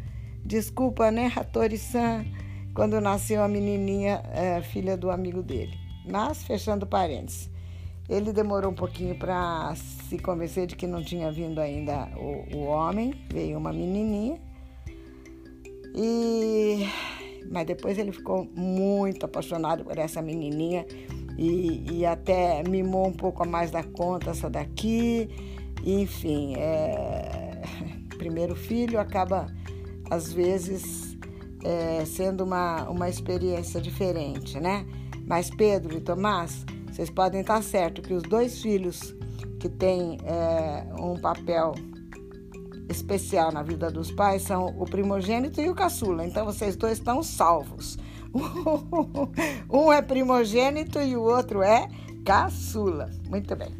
Desculpa, 0.44 1.10
né, 1.10 1.32
Hattori-san, 1.34 2.26
quando 2.74 3.00
nasceu 3.00 3.42
a 3.42 3.48
menininha, 3.48 4.22
é, 4.32 4.60
filha 4.60 4.98
do 4.98 5.10
amigo 5.10 5.42
dele. 5.42 5.78
Mas, 6.06 6.42
fechando 6.42 6.86
parênteses, 6.86 7.50
ele 8.08 8.32
demorou 8.32 8.70
um 8.70 8.74
pouquinho 8.74 9.14
para 9.18 9.74
se 9.76 10.18
convencer 10.18 10.66
de 10.66 10.76
que 10.76 10.86
não 10.86 11.02
tinha 11.02 11.30
vindo 11.30 11.60
ainda 11.60 12.08
o, 12.16 12.56
o 12.56 12.64
homem, 12.64 13.14
veio 13.32 13.56
uma 13.56 13.72
menininha. 13.72 14.49
E 15.94 16.86
mas 17.50 17.66
depois 17.66 17.98
ele 17.98 18.12
ficou 18.12 18.48
muito 18.54 19.26
apaixonado 19.26 19.84
por 19.84 19.98
essa 19.98 20.22
menininha 20.22 20.86
e, 21.36 21.84
e 21.90 22.06
até 22.06 22.62
mimou 22.62 23.08
um 23.08 23.12
pouco 23.12 23.42
a 23.42 23.46
mais 23.46 23.70
da 23.70 23.82
conta 23.82 24.30
essa 24.30 24.48
daqui. 24.48 25.28
Enfim, 25.84 26.54
é... 26.56 27.60
primeiro 28.16 28.54
filho 28.54 29.00
acaba 29.00 29.46
às 30.10 30.32
vezes 30.32 31.16
é, 31.64 32.04
sendo 32.04 32.44
uma, 32.44 32.88
uma 32.88 33.08
experiência 33.08 33.80
diferente, 33.80 34.60
né? 34.60 34.86
Mas 35.26 35.50
Pedro 35.50 35.96
e 35.96 36.00
Tomás 36.00 36.64
vocês 36.90 37.08
podem 37.08 37.40
estar 37.40 37.62
certo 37.62 38.02
que 38.02 38.12
os 38.12 38.22
dois 38.22 38.60
filhos 38.60 39.14
que 39.58 39.68
têm 39.68 40.18
é, 40.24 40.84
um 41.00 41.18
papel 41.18 41.72
especial 42.90 43.52
na 43.52 43.62
vida 43.62 43.90
dos 43.90 44.10
pais 44.10 44.42
são 44.42 44.66
o 44.78 44.84
primogênito 44.84 45.60
e 45.60 45.68
o 45.68 45.74
caçula. 45.74 46.26
Então 46.26 46.44
vocês 46.44 46.76
dois 46.76 46.98
estão 46.98 47.22
salvos. 47.22 47.96
um 49.70 49.92
é 49.92 50.02
primogênito 50.02 51.00
e 51.00 51.16
o 51.16 51.22
outro 51.22 51.62
é 51.62 51.88
caçula. 52.24 53.10
Muito 53.28 53.54
bem. 53.54 53.74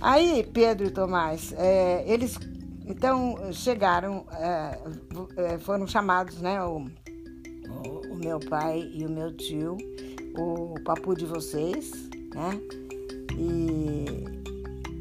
Aí, 0.00 0.46
Pedro 0.52 0.86
e 0.86 0.90
Tomás, 0.90 1.54
é, 1.56 2.04
eles 2.06 2.38
então 2.86 3.36
chegaram, 3.52 4.26
é, 4.32 4.78
é 5.36 5.58
foram 5.58 5.86
chamados, 5.86 6.40
né? 6.40 6.62
O, 6.62 6.86
o, 8.10 8.14
meu 8.16 8.38
pai 8.38 8.90
e 8.92 9.06
o 9.06 9.10
meu 9.10 9.34
tio, 9.34 9.78
o 10.36 10.74
papu 10.84 11.14
de 11.14 11.24
vocês, 11.24 11.90
né? 12.34 12.60
E 13.38 14.04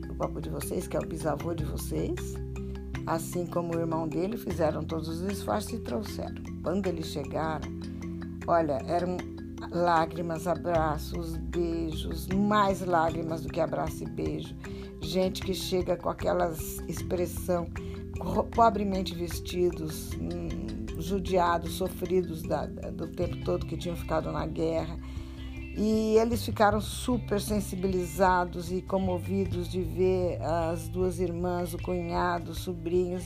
o 0.10 0.16
papo 0.16 0.40
de 0.40 0.50
vocês, 0.50 0.88
que 0.88 0.96
é 0.96 1.00
o 1.00 1.06
bisavô 1.06 1.54
de 1.54 1.66
vocês, 1.66 2.36
assim 3.06 3.46
como 3.46 3.76
o 3.76 3.80
irmão 3.80 4.08
dele, 4.08 4.38
fizeram 4.38 4.84
todos 4.84 5.08
os 5.08 5.22
esforços 5.22 5.74
e 5.74 5.80
trouxeram. 5.80 6.42
Quando 6.62 6.88
eles 6.88 7.08
chegaram, 7.08 7.70
olha, 8.48 8.82
eram 8.88 9.18
lágrimas, 9.72 10.48
abraços, 10.48 11.38
beijos, 11.38 12.28
mais 12.28 12.82
lágrimas 12.82 13.44
do 13.44 13.50
que 13.50 13.60
abraço 13.60 14.04
e 14.04 14.08
beijo. 14.08 14.56
Gente 15.02 15.42
que 15.42 15.54
chega 15.54 15.98
com 15.98 16.10
aquelas 16.10 16.80
expressão 16.88 17.68
pobremente 18.56 19.14
vestidos, 19.16 20.12
hum, 20.14 21.02
judiados, 21.02 21.74
sofridos 21.74 22.42
da, 22.44 22.66
do 22.66 23.08
tempo 23.08 23.44
todo 23.44 23.66
que 23.66 23.78
tinham 23.78 23.96
ficado 23.96 24.32
na 24.32 24.46
guerra. 24.46 24.98
E 25.76 26.18
eles 26.18 26.46
ficaram 26.46 26.80
super 26.80 27.42
sensibilizados 27.42 28.72
e 28.72 28.82
comovidos 28.82 29.68
de 29.68 29.82
ver 29.82 30.40
as 30.42 30.88
duas 30.88 31.20
irmãs, 31.20 31.74
o 31.74 31.82
cunhado, 31.82 32.52
os 32.52 32.60
sobrinhos, 32.60 33.24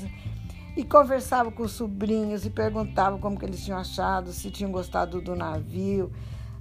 e 0.75 0.83
conversavam 0.83 1.51
com 1.51 1.63
os 1.63 1.73
sobrinhos 1.73 2.45
e 2.45 2.49
perguntavam 2.49 3.19
como 3.19 3.37
que 3.37 3.43
eles 3.43 3.65
tinham 3.65 3.79
achado, 3.79 4.31
se 4.31 4.49
tinham 4.49 4.71
gostado 4.71 5.19
do 5.21 5.35
navio. 5.35 6.11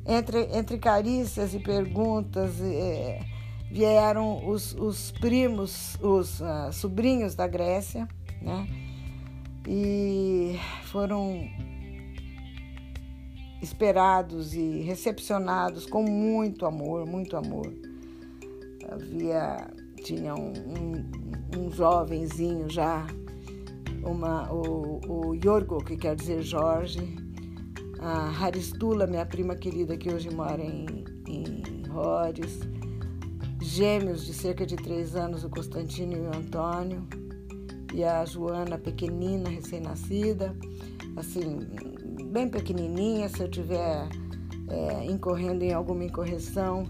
Entre, 0.05 0.49
entre 0.57 0.79
carícias 0.79 1.55
e 1.55 1.61
perguntas, 1.61 2.61
é, 2.61 3.21
vieram 3.71 4.49
os, 4.49 4.75
os 4.75 5.13
primos, 5.13 5.97
os 6.01 6.41
uh, 6.41 6.73
sobrinhos 6.73 7.35
da 7.35 7.47
Grécia, 7.47 8.09
né? 8.41 8.67
E 9.69 10.59
foram 10.85 11.49
esperados 13.63 14.55
e 14.55 14.81
recepcionados 14.81 15.87
com 15.87 16.03
muito 16.03 16.67
amor, 16.67 17.07
muito 17.07 17.37
amor. 17.37 17.73
Havia 18.89 19.69
tinha 20.07 20.35
um, 20.35 20.53
um, 20.53 21.59
um 21.59 21.71
jovenzinho 21.73 22.71
já, 22.71 23.05
uma, 24.05 24.53
o, 24.53 25.01
o 25.09 25.35
Yorgo, 25.35 25.83
que 25.83 25.97
quer 25.97 26.15
dizer 26.15 26.43
Jorge, 26.43 27.17
a 27.99 28.29
Haristula, 28.29 29.07
minha 29.07 29.27
prima 29.27 29.57
querida, 29.57 29.97
que 29.97 30.13
hoje 30.13 30.31
mora 30.31 30.63
em, 30.63 31.05
em 31.27 31.83
Rhodes, 31.89 32.61
gêmeos 33.61 34.25
de 34.25 34.33
cerca 34.33 34.65
de 34.65 34.77
três 34.77 35.17
anos, 35.17 35.43
o 35.43 35.51
Constantino 35.51 36.13
e 36.13 36.21
o 36.21 36.29
Antônio, 36.29 37.05
e 37.93 38.05
a 38.05 38.25
Joana, 38.25 38.79
pequenina, 38.79 39.49
recém-nascida, 39.49 40.55
assim, 41.17 41.59
bem 42.25 42.49
pequenininha, 42.49 43.29
se 43.29 43.41
eu 43.41 43.49
tiver 43.49 44.09
é, 44.69 45.05
incorrendo 45.05 45.63
em 45.63 45.73
alguma 45.73 46.05
incorreção, 46.05 46.85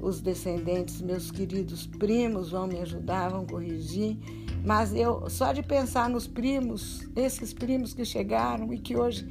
os 0.00 0.20
descendentes, 0.20 1.00
meus 1.00 1.30
queridos 1.30 1.86
primos, 1.86 2.50
vão 2.50 2.66
me 2.66 2.78
ajudar, 2.78 3.30
vão 3.30 3.46
corrigir. 3.46 4.16
Mas 4.64 4.94
eu, 4.94 5.28
só 5.28 5.52
de 5.52 5.62
pensar 5.62 6.08
nos 6.08 6.26
primos, 6.26 7.08
esses 7.16 7.52
primos 7.52 7.94
que 7.94 8.04
chegaram 8.04 8.72
e 8.72 8.78
que 8.78 8.96
hoje 8.96 9.26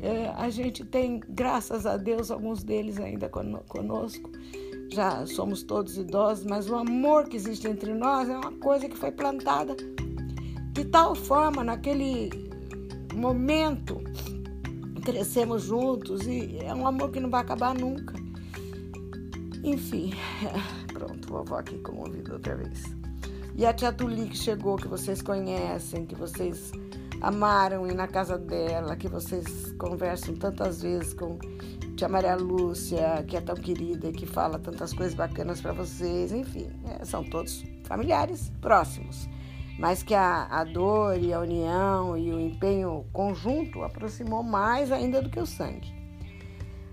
é, 0.00 0.28
a 0.36 0.50
gente 0.50 0.84
tem, 0.84 1.20
graças 1.28 1.86
a 1.86 1.96
Deus, 1.96 2.30
alguns 2.30 2.62
deles 2.62 2.98
ainda 2.98 3.28
conosco, 3.28 4.30
já 4.92 5.26
somos 5.26 5.62
todos 5.62 5.96
idosos, 5.96 6.44
mas 6.44 6.68
o 6.68 6.76
amor 6.76 7.28
que 7.28 7.36
existe 7.36 7.66
entre 7.66 7.94
nós 7.94 8.28
é 8.28 8.36
uma 8.36 8.52
coisa 8.52 8.88
que 8.88 8.96
foi 8.96 9.10
plantada 9.10 9.76
de 10.74 10.84
tal 10.84 11.14
forma 11.14 11.62
naquele 11.62 12.30
momento 13.14 14.02
crescemos 15.04 15.62
juntos 15.62 16.26
e 16.26 16.58
é 16.58 16.74
um 16.74 16.86
amor 16.86 17.10
que 17.10 17.20
não 17.20 17.30
vai 17.30 17.42
acabar 17.42 17.74
nunca. 17.74 18.14
Enfim, 19.62 20.12
pronto, 20.92 21.28
vovó 21.28 21.58
aqui 21.58 21.78
comovida 21.78 22.32
outra 22.32 22.56
vez. 22.56 22.82
E 23.54 23.64
a 23.64 23.72
tia 23.72 23.92
Tuli 23.92 24.28
que 24.28 24.36
chegou, 24.36 24.76
que 24.76 24.88
vocês 24.88 25.22
conhecem, 25.22 26.06
que 26.06 26.14
vocês 26.14 26.72
amaram 27.20 27.86
ir 27.86 27.94
na 27.94 28.08
casa 28.08 28.36
dela, 28.36 28.96
que 28.96 29.06
vocês 29.06 29.72
conversam 29.78 30.34
tantas 30.34 30.82
vezes 30.82 31.14
com 31.14 31.38
tia 31.96 32.08
Maria 32.08 32.34
Lúcia, 32.34 33.24
que 33.28 33.36
é 33.36 33.40
tão 33.40 33.54
querida 33.54 34.08
e 34.08 34.12
que 34.12 34.26
fala 34.26 34.58
tantas 34.58 34.92
coisas 34.92 35.14
bacanas 35.14 35.60
para 35.60 35.72
vocês, 35.72 36.32
enfim, 36.32 36.68
é, 36.88 37.04
são 37.04 37.22
todos 37.22 37.64
familiares 37.84 38.50
próximos 38.60 39.28
mas 39.78 40.02
que 40.02 40.14
a, 40.14 40.44
a 40.44 40.64
dor 40.64 41.18
e 41.18 41.32
a 41.32 41.40
união 41.40 42.16
e 42.16 42.32
o 42.32 42.40
empenho 42.40 43.04
conjunto 43.12 43.82
aproximou 43.82 44.42
mais 44.42 44.92
ainda 44.92 45.20
do 45.20 45.28
que 45.28 45.40
o 45.40 45.46
sangue. 45.46 45.92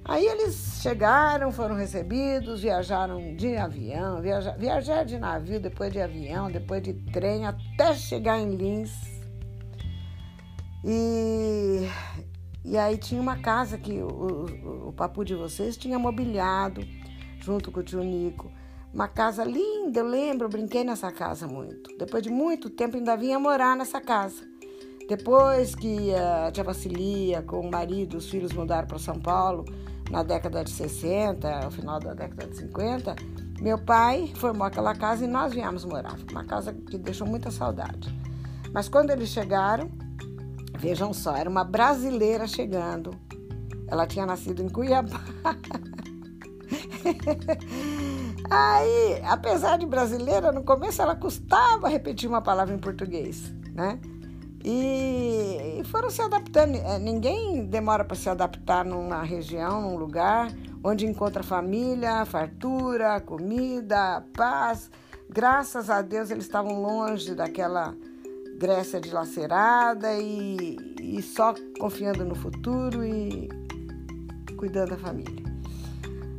Aí 0.03 0.25
eles 0.25 0.79
chegaram, 0.81 1.51
foram 1.51 1.75
recebidos, 1.75 2.61
viajaram 2.61 3.35
de 3.35 3.55
avião, 3.55 4.19
viajar, 4.19 4.57
viajar 4.57 5.05
de 5.05 5.17
navio, 5.19 5.59
depois 5.59 5.93
de 5.93 6.01
avião, 6.01 6.49
depois 6.51 6.81
de 6.81 6.93
trem, 6.93 7.45
até 7.45 7.93
chegar 7.93 8.39
em 8.39 8.55
Lins. 8.55 8.91
E, 10.83 11.87
e 12.65 12.77
aí 12.77 12.97
tinha 12.97 13.21
uma 13.21 13.37
casa 13.37 13.77
que 13.77 14.01
o, 14.01 14.07
o, 14.89 14.95
o 14.95 15.23
de 15.23 15.35
vocês 15.35 15.77
tinha 15.77 15.99
mobiliado, 15.99 16.83
junto 17.39 17.71
com 17.71 17.81
o 17.81 17.83
tio 17.83 18.03
Nico. 18.03 18.51
Uma 18.93 19.07
casa 19.07 19.45
linda, 19.45 19.99
eu 19.99 20.07
lembro, 20.07 20.45
eu 20.45 20.49
brinquei 20.49 20.83
nessa 20.83 21.11
casa 21.11 21.47
muito. 21.47 21.89
Depois 21.97 22.21
de 22.21 22.29
muito 22.29 22.69
tempo, 22.69 22.97
ainda 22.97 23.15
vinha 23.15 23.39
morar 23.39 23.75
nessa 23.75 24.01
casa. 24.01 24.43
Depois 25.07 25.73
que 25.73 26.13
a 26.13 26.51
tia 26.51 26.63
Vasilia, 26.63 27.41
com 27.41 27.61
o 27.61 27.71
marido, 27.71 28.17
os 28.17 28.29
filhos 28.29 28.51
mudaram 28.51 28.87
para 28.87 28.99
São 28.99 29.19
Paulo, 29.19 29.65
na 30.09 30.23
década 30.23 30.63
de 30.63 30.71
60, 30.71 31.63
ao 31.63 31.71
final 31.71 31.99
da 31.99 32.13
década 32.13 32.47
de 32.47 32.57
50, 32.57 33.15
meu 33.61 33.77
pai 33.77 34.31
formou 34.35 34.67
aquela 34.67 34.93
casa 34.93 35.23
e 35.23 35.27
nós 35.27 35.53
viemos 35.53 35.85
morar. 35.85 36.17
Uma 36.29 36.43
casa 36.43 36.73
que 36.73 36.97
deixou 36.97 37.25
muita 37.25 37.49
saudade. 37.49 38.13
Mas 38.73 38.89
quando 38.89 39.11
eles 39.11 39.29
chegaram, 39.29 39.89
vejam 40.77 41.13
só, 41.13 41.35
era 41.35 41.49
uma 41.49 41.63
brasileira 41.63 42.45
chegando. 42.45 43.11
Ela 43.87 44.05
tinha 44.05 44.25
nascido 44.25 44.61
em 44.61 44.69
Cuiabá. 44.69 45.21
Aí, 48.53 49.21
apesar 49.23 49.77
de 49.77 49.85
brasileira, 49.85 50.51
no 50.51 50.61
começo 50.61 51.01
ela 51.01 51.15
custava 51.15 51.87
repetir 51.87 52.27
uma 52.27 52.41
palavra 52.41 52.75
em 52.75 52.77
português, 52.77 53.49
né? 53.73 53.97
E, 54.61 55.81
foram 55.85 56.09
se 56.09 56.21
adaptando. 56.21 56.75
É, 56.75 56.99
ninguém 56.99 57.65
demora 57.65 58.03
para 58.03 58.15
se 58.17 58.29
adaptar 58.29 58.83
numa 58.83 59.23
região, 59.23 59.81
num 59.81 59.95
lugar 59.95 60.51
onde 60.83 61.05
encontra 61.05 61.41
família, 61.41 62.25
fartura, 62.25 63.21
comida, 63.21 64.21
paz. 64.35 64.91
Graças 65.29 65.89
a 65.89 66.01
Deus 66.01 66.29
eles 66.29 66.43
estavam 66.43 66.81
longe 66.81 67.33
daquela 67.33 67.95
Grécia 68.57 68.99
dilacerada 68.99 70.13
e, 70.19 70.75
e 70.99 71.21
só 71.21 71.55
confiando 71.79 72.25
no 72.25 72.35
futuro 72.35 73.01
e 73.05 73.47
cuidando 74.57 74.89
da 74.89 74.97
família. 74.97 75.50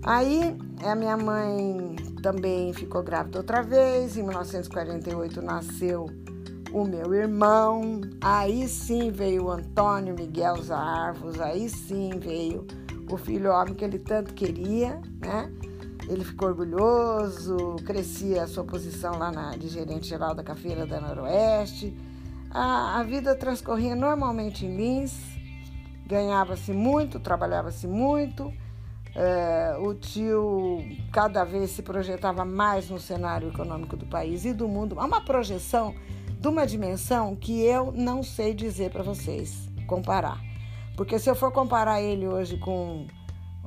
Aí 0.04 0.56
a 0.84 0.96
minha 0.96 1.16
mãe 1.16 1.94
também 2.22 2.72
ficou 2.72 3.02
grávida 3.04 3.38
outra 3.38 3.62
vez. 3.62 4.16
Em 4.16 4.22
1948 4.24 5.40
nasceu 5.40 6.06
o 6.72 6.84
meu 6.84 7.14
irmão. 7.14 8.00
Aí 8.20 8.66
sim 8.66 9.12
veio 9.12 9.44
o 9.44 9.50
Antônio 9.50 10.14
Miguel 10.14 10.60
Zarvos. 10.60 11.40
Aí 11.40 11.68
sim 11.68 12.18
veio 12.18 12.66
o 13.08 13.16
filho 13.16 13.52
homem 13.52 13.74
que 13.74 13.84
ele 13.84 13.98
tanto 13.98 14.34
queria, 14.34 15.00
né? 15.24 15.52
Ele 16.08 16.24
ficou 16.24 16.48
orgulhoso, 16.48 17.76
crescia 17.86 18.42
a 18.42 18.48
sua 18.48 18.64
posição 18.64 19.18
lá 19.18 19.30
na, 19.30 19.52
de 19.52 19.68
gerente 19.68 20.08
geral 20.08 20.34
da 20.34 20.42
Cafeira 20.42 20.84
da 20.84 21.00
Noroeste. 21.00 21.96
A, 22.50 22.98
a 22.98 23.02
vida 23.04 23.36
transcorria 23.36 23.94
normalmente 23.94 24.66
em 24.66 24.76
Lins, 24.76 25.14
ganhava-se 26.04 26.72
muito, 26.72 27.20
trabalhava-se 27.20 27.86
muito 27.86 28.52
é, 29.14 29.76
o 29.78 29.94
tio 29.94 30.78
cada 31.12 31.44
vez 31.44 31.70
se 31.70 31.82
projetava 31.82 32.44
mais 32.44 32.88
no 32.88 32.98
cenário 32.98 33.48
econômico 33.48 33.96
do 33.96 34.06
país 34.06 34.44
e 34.44 34.52
do 34.52 34.66
mundo. 34.66 34.98
Há 34.98 35.04
uma 35.04 35.20
projeção 35.20 35.94
de 36.40 36.48
uma 36.48 36.66
dimensão 36.66 37.36
que 37.36 37.62
eu 37.62 37.92
não 37.92 38.22
sei 38.22 38.54
dizer 38.54 38.90
para 38.90 39.02
vocês, 39.02 39.68
comparar. 39.86 40.40
Porque 40.96 41.18
se 41.18 41.30
eu 41.30 41.34
for 41.34 41.52
comparar 41.52 42.02
ele 42.02 42.26
hoje 42.26 42.58
com 42.58 43.06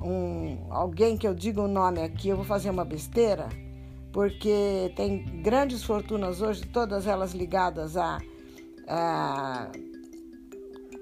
um, 0.01 0.67
alguém 0.69 1.17
que 1.17 1.27
eu 1.27 1.33
diga 1.33 1.61
o 1.61 1.67
nome 1.67 2.01
aqui, 2.01 2.29
eu 2.29 2.35
vou 2.35 2.45
fazer 2.45 2.69
uma 2.69 2.83
besteira, 2.83 3.47
porque 4.11 4.91
tem 4.95 5.41
grandes 5.41 5.83
fortunas 5.83 6.41
hoje, 6.41 6.65
todas 6.65 7.07
elas 7.07 7.33
ligadas 7.33 7.95
a, 7.95 8.19
a 8.87 9.69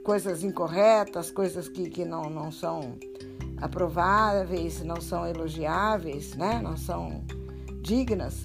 coisas 0.04 0.44
incorretas, 0.44 1.32
coisas 1.32 1.68
que, 1.68 1.90
que 1.90 2.06
não, 2.06 2.30
não 2.30 2.52
são 2.52 2.98
aprováveis, 3.64 4.84
não 4.84 5.00
são 5.00 5.26
elogiáveis, 5.26 6.36
né? 6.36 6.60
não 6.62 6.76
são 6.76 7.24
dignas, 7.82 8.44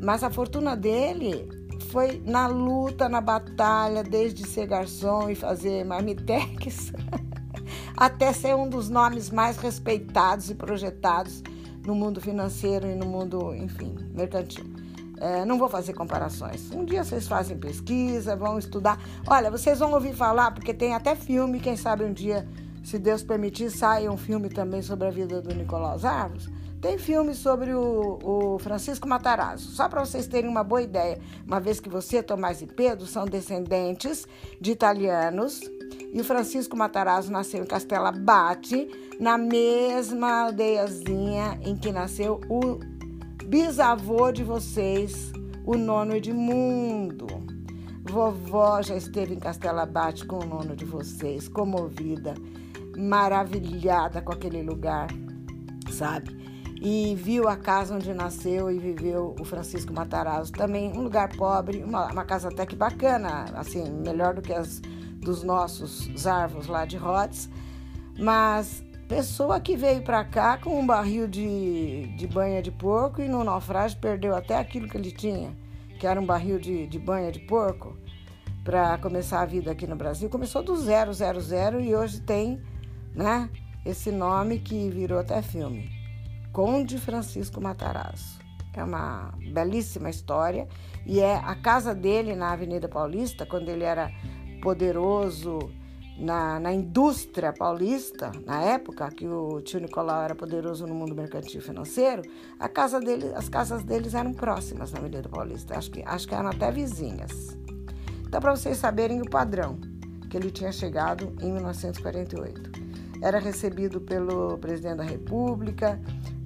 mas 0.00 0.22
a 0.22 0.30
fortuna 0.30 0.76
dele 0.76 1.48
foi 1.90 2.22
na 2.24 2.46
luta, 2.46 3.08
na 3.08 3.20
batalha, 3.20 4.04
desde 4.04 4.46
ser 4.46 4.66
garçom 4.66 5.28
e 5.28 5.34
fazer 5.34 5.84
marmitex, 5.84 6.92
até 7.96 8.32
ser 8.32 8.54
um 8.54 8.68
dos 8.68 8.88
nomes 8.88 9.28
mais 9.28 9.56
respeitados 9.56 10.50
e 10.50 10.54
projetados 10.54 11.42
no 11.84 11.94
mundo 11.94 12.20
financeiro 12.20 12.86
e 12.86 12.94
no 12.94 13.06
mundo, 13.06 13.52
enfim, 13.54 13.96
mercantil. 14.14 14.64
É, 15.18 15.44
não 15.44 15.58
vou 15.58 15.68
fazer 15.68 15.94
comparações. 15.94 16.70
Um 16.70 16.84
dia 16.84 17.02
vocês 17.02 17.26
fazem 17.26 17.56
pesquisa, 17.56 18.36
vão 18.36 18.58
estudar. 18.58 19.00
Olha, 19.26 19.50
vocês 19.50 19.78
vão 19.78 19.92
ouvir 19.92 20.14
falar, 20.14 20.52
porque 20.52 20.72
tem 20.72 20.94
até 20.94 21.14
filme, 21.14 21.60
quem 21.60 21.76
sabe 21.76 22.04
um 22.04 22.12
dia 22.12 22.46
se 22.84 22.98
Deus 22.98 23.22
permitir, 23.22 23.70
saia 23.70 24.12
um 24.12 24.16
filme 24.16 24.48
também 24.50 24.82
sobre 24.82 25.08
a 25.08 25.10
vida 25.10 25.40
do 25.40 25.54
Nicolau 25.54 25.98
Arvos, 26.04 26.50
Tem 26.82 26.98
filme 26.98 27.34
sobre 27.34 27.72
o, 27.72 28.18
o 28.22 28.58
Francisco 28.58 29.08
Matarazzo. 29.08 29.70
Só 29.70 29.88
para 29.88 30.04
vocês 30.04 30.26
terem 30.26 30.50
uma 30.50 30.62
boa 30.62 30.82
ideia, 30.82 31.18
uma 31.46 31.58
vez 31.58 31.80
que 31.80 31.88
você, 31.88 32.22
Tomás 32.22 32.60
e 32.60 32.66
Pedro, 32.66 33.06
são 33.06 33.24
descendentes 33.24 34.28
de 34.60 34.72
italianos 34.72 35.62
e 36.12 36.20
o 36.20 36.24
Francisco 36.24 36.76
Matarazzo 36.76 37.32
nasceu 37.32 37.64
em 37.64 37.66
Castela 37.66 38.12
Bate, 38.12 38.88
na 39.18 39.38
mesma 39.38 40.44
aldeiazinha 40.44 41.58
em 41.62 41.74
que 41.76 41.90
nasceu 41.90 42.38
o 42.50 42.78
bisavô 43.46 44.30
de 44.30 44.44
vocês, 44.44 45.32
o 45.64 45.74
nono 45.76 46.14
Edmundo. 46.14 47.26
Vovó 48.04 48.82
já 48.82 48.94
esteve 48.94 49.34
em 49.34 49.38
Castela 49.38 49.86
Bate 49.86 50.26
com 50.26 50.36
o 50.36 50.46
nono 50.46 50.76
de 50.76 50.84
vocês, 50.84 51.48
comovida, 51.48 52.34
maravilhada 52.96 54.20
com 54.22 54.32
aquele 54.32 54.62
lugar, 54.62 55.08
sabe? 55.90 56.44
E 56.80 57.14
viu 57.16 57.48
a 57.48 57.56
casa 57.56 57.94
onde 57.94 58.12
nasceu 58.12 58.70
e 58.70 58.78
viveu 58.78 59.34
o 59.40 59.44
Francisco 59.44 59.92
Matarazzo. 59.92 60.52
Também 60.52 60.92
um 60.92 61.00
lugar 61.00 61.34
pobre, 61.36 61.82
uma, 61.82 62.12
uma 62.12 62.24
casa 62.24 62.48
até 62.48 62.66
que 62.66 62.76
bacana, 62.76 63.46
assim, 63.54 63.90
melhor 63.90 64.34
do 64.34 64.42
que 64.42 64.52
as 64.52 64.80
dos 65.20 65.42
nossos 65.42 66.26
árvores 66.26 66.66
lá 66.66 66.84
de 66.84 66.98
Rhodes. 66.98 67.48
Mas 68.18 68.84
pessoa 69.08 69.58
que 69.58 69.76
veio 69.76 70.02
para 70.02 70.24
cá 70.24 70.58
com 70.58 70.78
um 70.78 70.86
barril 70.86 71.26
de, 71.26 72.08
de 72.16 72.26
banha 72.26 72.60
de 72.60 72.70
porco 72.70 73.22
e 73.22 73.28
no 73.28 73.42
naufrágio 73.42 73.98
perdeu 73.98 74.34
até 74.34 74.58
aquilo 74.58 74.88
que 74.88 74.96
ele 74.96 75.10
tinha 75.10 75.56
que 75.98 76.06
era 76.06 76.20
um 76.20 76.26
barril 76.26 76.58
de, 76.58 76.86
de 76.86 76.98
banha 76.98 77.32
de 77.32 77.40
porco, 77.40 77.96
para 78.62 78.98
começar 78.98 79.40
a 79.40 79.46
vida 79.46 79.70
aqui 79.70 79.86
no 79.86 79.96
Brasil. 79.96 80.28
Começou 80.28 80.62
do 80.62 80.76
zero, 80.76 81.12
zero, 81.14 81.40
zero 81.40 81.80
e 81.80 81.94
hoje 81.94 82.20
tem 82.20 82.60
né, 83.14 83.48
esse 83.84 84.10
nome 84.10 84.58
que 84.58 84.88
virou 84.90 85.18
até 85.18 85.40
filme. 85.42 85.90
Conde 86.52 86.98
Francisco 86.98 87.60
Matarazzo. 87.60 88.38
É 88.72 88.82
uma 88.82 89.32
belíssima 89.52 90.10
história 90.10 90.66
e 91.06 91.20
é 91.20 91.36
a 91.36 91.54
casa 91.54 91.94
dele 91.94 92.34
na 92.34 92.52
Avenida 92.52 92.88
Paulista, 92.88 93.46
quando 93.46 93.68
ele 93.68 93.84
era 93.84 94.10
poderoso 94.60 95.70
na, 96.18 96.58
na 96.60 96.72
indústria 96.72 97.52
paulista, 97.52 98.32
na 98.46 98.62
época 98.62 99.08
que 99.10 99.26
o 99.26 99.60
tio 99.60 99.80
Nicolau 99.80 100.22
era 100.22 100.34
poderoso 100.34 100.86
no 100.86 100.94
mundo 100.94 101.14
mercantil 101.14 101.60
financeiro, 101.60 102.22
a 102.58 102.68
casa 102.68 103.00
dele, 103.00 103.32
as 103.34 103.48
casas 103.48 103.82
deles 103.84 104.14
eram 104.14 104.32
próximas 104.32 104.92
na 104.92 104.98
Avenida 104.98 105.28
Paulista, 105.28 105.76
acho 105.76 105.90
que, 105.90 106.02
acho 106.04 106.26
que 106.26 106.34
eram 106.34 106.50
até 106.50 106.70
vizinhas. 106.70 107.56
Então, 108.26 108.40
para 108.40 108.56
vocês 108.56 108.76
saberem 108.78 109.20
o 109.20 109.28
padrão, 109.28 109.78
que 110.30 110.36
ele 110.36 110.50
tinha 110.50 110.72
chegado 110.72 111.32
em 111.40 111.52
1948. 111.52 112.83
Era 113.24 113.38
recebido 113.38 114.02
pelo 114.02 114.58
presidente 114.58 114.96
da 114.98 115.02
República, 115.02 115.98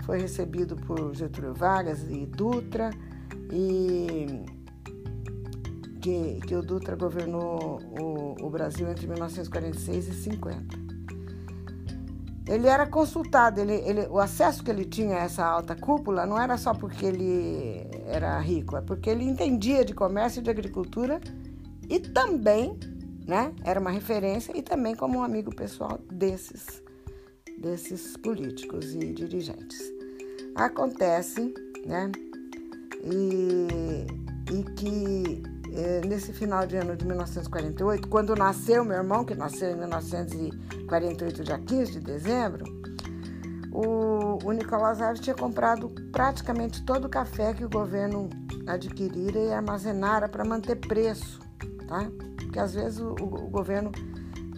foi 0.04 0.20
recebido 0.20 0.76
por 0.76 1.12
Getúlio 1.12 1.52
Vargas 1.52 2.04
e 2.08 2.24
Dutra, 2.24 2.90
e 3.52 4.44
que, 6.00 6.40
que 6.46 6.54
o 6.54 6.62
Dutra 6.62 6.94
governou 6.94 7.80
o, 8.00 8.46
o 8.46 8.48
Brasil 8.48 8.88
entre 8.88 9.08
1946 9.08 10.06
e 10.06 10.12
50. 10.12 10.78
Ele 12.46 12.68
era 12.68 12.86
consultado, 12.86 13.60
ele, 13.60 13.74
ele, 13.74 14.06
o 14.06 14.20
acesso 14.20 14.62
que 14.62 14.70
ele 14.70 14.84
tinha 14.84 15.16
a 15.16 15.24
essa 15.24 15.44
alta 15.44 15.74
cúpula 15.74 16.26
não 16.26 16.40
era 16.40 16.56
só 16.56 16.72
porque 16.72 17.04
ele 17.04 17.88
era 18.06 18.38
rico, 18.38 18.76
é 18.76 18.80
porque 18.80 19.10
ele 19.10 19.24
entendia 19.24 19.84
de 19.84 19.92
comércio 19.94 20.38
e 20.38 20.44
de 20.44 20.48
agricultura 20.48 21.20
e 21.88 21.98
também 21.98 22.78
né, 23.28 23.52
era 23.62 23.78
uma 23.78 23.90
referência 23.90 24.56
e 24.56 24.62
também 24.62 24.96
como 24.96 25.18
um 25.18 25.22
amigo 25.22 25.54
pessoal 25.54 26.00
desses, 26.10 26.82
desses 27.58 28.16
políticos 28.16 28.94
e 28.94 29.12
dirigentes. 29.12 29.78
Acontece 30.54 31.52
né, 31.84 32.10
e, 33.04 34.06
e 34.50 34.62
que 34.72 35.42
é, 35.74 36.00
nesse 36.06 36.32
final 36.32 36.66
de 36.66 36.76
ano 36.78 36.96
de 36.96 37.04
1948, 37.04 38.08
quando 38.08 38.34
nasceu 38.34 38.82
meu 38.82 38.96
irmão, 38.96 39.26
que 39.26 39.34
nasceu 39.34 39.72
em 39.72 39.76
1948, 39.76 41.44
dia 41.44 41.58
15 41.58 41.92
de 41.92 42.00
dezembro, 42.00 42.64
o, 43.70 44.38
o 44.42 44.52
Nicolás 44.52 45.02
Aves 45.02 45.20
tinha 45.20 45.36
comprado 45.36 45.90
praticamente 46.10 46.82
todo 46.86 47.04
o 47.04 47.08
café 47.10 47.52
que 47.52 47.64
o 47.64 47.68
governo 47.68 48.30
adquirira 48.66 49.38
e 49.38 49.52
armazenara 49.52 50.28
para 50.30 50.44
manter 50.44 50.76
preço, 50.76 51.38
tá? 51.86 52.10
Porque 52.48 52.58
às 52.58 52.72
vezes 52.72 52.98
o, 52.98 53.10
o 53.12 53.50
governo 53.50 53.92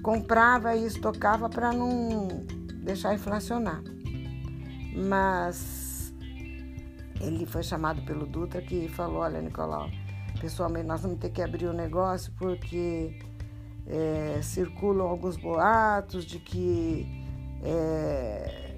comprava 0.00 0.76
e 0.76 0.86
estocava 0.86 1.48
para 1.48 1.72
não 1.72 2.28
deixar 2.84 3.14
inflacionar. 3.14 3.82
Mas 4.94 6.14
ele 7.20 7.44
foi 7.46 7.64
chamado 7.64 8.00
pelo 8.02 8.26
Dutra 8.26 8.62
que 8.62 8.88
falou: 8.88 9.18
Olha, 9.18 9.42
Nicolau, 9.42 9.90
pessoalmente 10.40 10.86
nós 10.86 11.02
vamos 11.02 11.18
ter 11.18 11.30
que 11.30 11.42
abrir 11.42 11.66
o 11.66 11.70
um 11.70 11.74
negócio 11.74 12.32
porque 12.38 13.18
é, 13.88 14.40
circulam 14.40 15.08
alguns 15.08 15.36
boatos 15.36 16.24
de 16.24 16.38
que 16.38 17.08
é, 17.64 18.76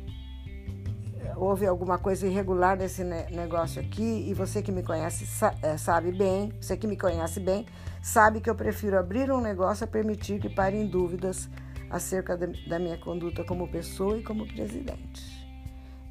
houve 1.37 1.66
alguma 1.66 1.98
coisa 1.98 2.27
irregular 2.27 2.79
nesse 2.79 3.05
negócio 3.05 3.81
aqui 3.81 4.25
e 4.27 4.33
você 4.33 4.62
que 4.62 4.72
me 4.72 4.83
conhece 4.83 5.27
é, 5.61 5.77
sabe 5.77 6.12
bem, 6.12 6.51
você 6.59 6.79
que 6.79 6.87
me 6.87 6.96
conhece 6.96 7.40
bem, 7.40 7.66
sabe 8.03 8.41
que 8.41 8.51
eu 8.51 8.55
prefiro 8.55 8.99
abrir 8.99 9.31
um 9.31 9.41
negócio 9.41 9.85
a 9.85 9.87
permitir 9.87 10.41
que 10.41 10.51
parem 10.51 10.88
dúvidas 10.88 11.49
acerca 11.88 12.37
da 12.37 12.79
minha 12.79 12.99
conduta 12.99 13.45
como 13.45 13.71
pessoa 13.71 14.19
e 14.19 14.23
como 14.23 14.47
presidente. 14.47 15.49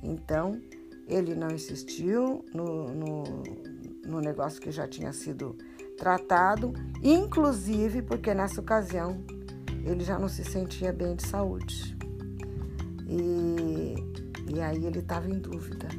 Então, 0.01 0.61
ele 1.07 1.35
não 1.35 1.49
insistiu 1.49 2.45
no, 2.53 2.87
no, 2.87 3.23
no 4.05 4.19
negócio 4.21 4.61
que 4.61 4.71
já 4.71 4.87
tinha 4.87 5.11
sido 5.11 5.57
tratado, 5.97 6.73
inclusive 7.03 8.01
porque 8.01 8.33
nessa 8.33 8.61
ocasião 8.61 9.23
ele 9.83 10.03
já 10.03 10.17
não 10.17 10.29
se 10.29 10.43
sentia 10.43 10.93
bem 10.93 11.15
de 11.15 11.27
saúde. 11.27 11.97
E, 13.07 13.95
e 14.55 14.61
aí 14.61 14.85
ele 14.85 14.99
estava 14.99 15.29
em 15.29 15.37
dúvida 15.39 15.89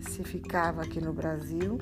se 0.00 0.24
ficava 0.24 0.82
aqui 0.82 1.00
no 1.00 1.12
Brasil 1.12 1.78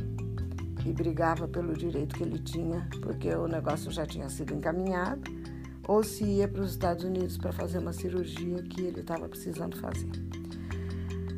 e 0.86 0.92
brigava 0.92 1.48
pelo 1.48 1.74
direito 1.74 2.14
que 2.14 2.22
ele 2.22 2.38
tinha, 2.38 2.88
porque 3.02 3.34
o 3.34 3.48
negócio 3.48 3.90
já 3.90 4.06
tinha 4.06 4.28
sido 4.28 4.54
encaminhado, 4.54 5.20
ou 5.88 6.04
se 6.04 6.24
ia 6.24 6.46
para 6.46 6.62
os 6.62 6.70
Estados 6.70 7.04
Unidos 7.04 7.36
para 7.36 7.52
fazer 7.52 7.78
uma 7.78 7.92
cirurgia 7.92 8.62
que 8.62 8.82
ele 8.82 9.00
estava 9.00 9.28
precisando 9.28 9.76
fazer. 9.76 10.10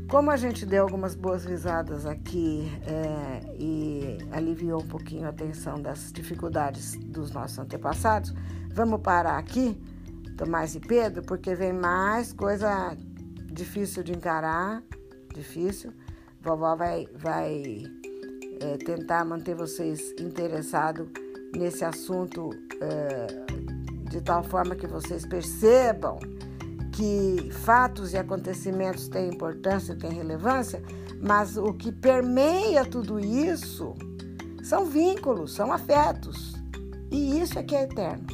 Como 0.08 0.30
a 0.30 0.36
gente 0.36 0.64
deu 0.64 0.84
algumas 0.84 1.14
boas 1.14 1.44
risadas 1.44 2.06
aqui 2.06 2.70
é, 2.86 3.56
e 3.58 4.18
aliviou 4.32 4.82
um 4.82 4.86
pouquinho 4.86 5.28
a 5.28 5.32
tensão 5.32 5.80
das 5.80 6.12
dificuldades 6.12 6.96
dos 6.96 7.30
nossos 7.30 7.58
antepassados, 7.58 8.34
vamos 8.70 9.00
parar 9.00 9.38
aqui, 9.38 9.78
Tomás 10.36 10.74
e 10.74 10.80
Pedro, 10.80 11.22
porque 11.22 11.54
vem 11.54 11.72
mais 11.72 12.32
coisa 12.32 12.96
difícil 13.50 14.02
de 14.02 14.12
encarar, 14.12 14.82
difícil. 15.34 15.92
Vovó 16.40 16.74
vai, 16.76 17.06
vai 17.14 17.84
é, 18.60 18.76
tentar 18.76 19.24
manter 19.24 19.54
vocês 19.54 20.14
interessados 20.18 21.08
nesse 21.56 21.84
assunto 21.84 22.50
é, 22.80 23.26
de 24.10 24.20
tal 24.20 24.42
forma 24.44 24.74
que 24.74 24.86
vocês 24.86 25.26
percebam 25.26 26.18
que 26.92 27.50
fatos 27.52 28.12
e 28.12 28.16
acontecimentos 28.16 29.08
têm 29.08 29.28
importância, 29.28 29.94
têm 29.94 30.10
relevância, 30.10 30.82
mas 31.22 31.56
o 31.56 31.72
que 31.72 31.92
permeia 31.92 32.84
tudo 32.84 33.20
isso 33.20 33.94
são 34.64 34.84
vínculos, 34.84 35.54
são 35.54 35.72
afetos. 35.72 36.54
E 37.10 37.40
isso 37.40 37.58
é 37.58 37.62
que 37.62 37.76
é 37.76 37.84
eterno. 37.84 38.26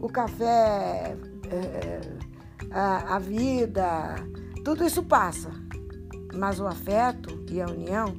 O 0.00 0.08
café, 0.08 1.16
é, 1.50 2.00
a, 2.70 3.16
a 3.16 3.18
vida, 3.18 4.16
tudo 4.64 4.84
isso 4.84 5.02
passa, 5.02 5.50
mas 6.34 6.60
o 6.60 6.66
afeto 6.66 7.44
e 7.50 7.60
a 7.60 7.66
união 7.66 8.14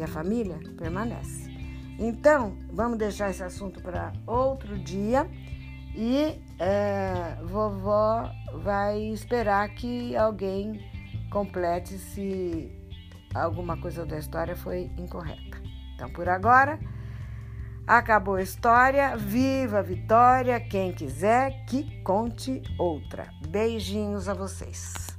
e 0.00 0.02
a 0.02 0.08
família 0.08 0.58
permanece. 0.78 1.50
Então, 1.98 2.56
vamos 2.72 2.98
deixar 2.98 3.30
esse 3.30 3.42
assunto 3.42 3.82
para 3.82 4.12
outro 4.26 4.78
dia 4.78 5.28
e 5.94 6.40
é, 6.58 7.36
vovó 7.44 8.30
vai 8.62 8.98
esperar 9.12 9.68
que 9.74 10.16
alguém 10.16 10.80
complete 11.30 11.98
se 11.98 12.72
alguma 13.34 13.76
coisa 13.76 14.06
da 14.06 14.18
história 14.18 14.56
foi 14.56 14.90
incorreta. 14.96 15.60
Então, 15.94 16.10
por 16.10 16.26
agora, 16.26 16.78
acabou 17.86 18.36
a 18.36 18.42
história. 18.42 19.14
Viva 19.18 19.80
a 19.80 19.82
vitória! 19.82 20.58
Quem 20.58 20.92
quiser 20.92 21.66
que 21.66 22.02
conte 22.02 22.62
outra. 22.78 23.28
Beijinhos 23.46 24.26
a 24.26 24.32
vocês. 24.32 25.09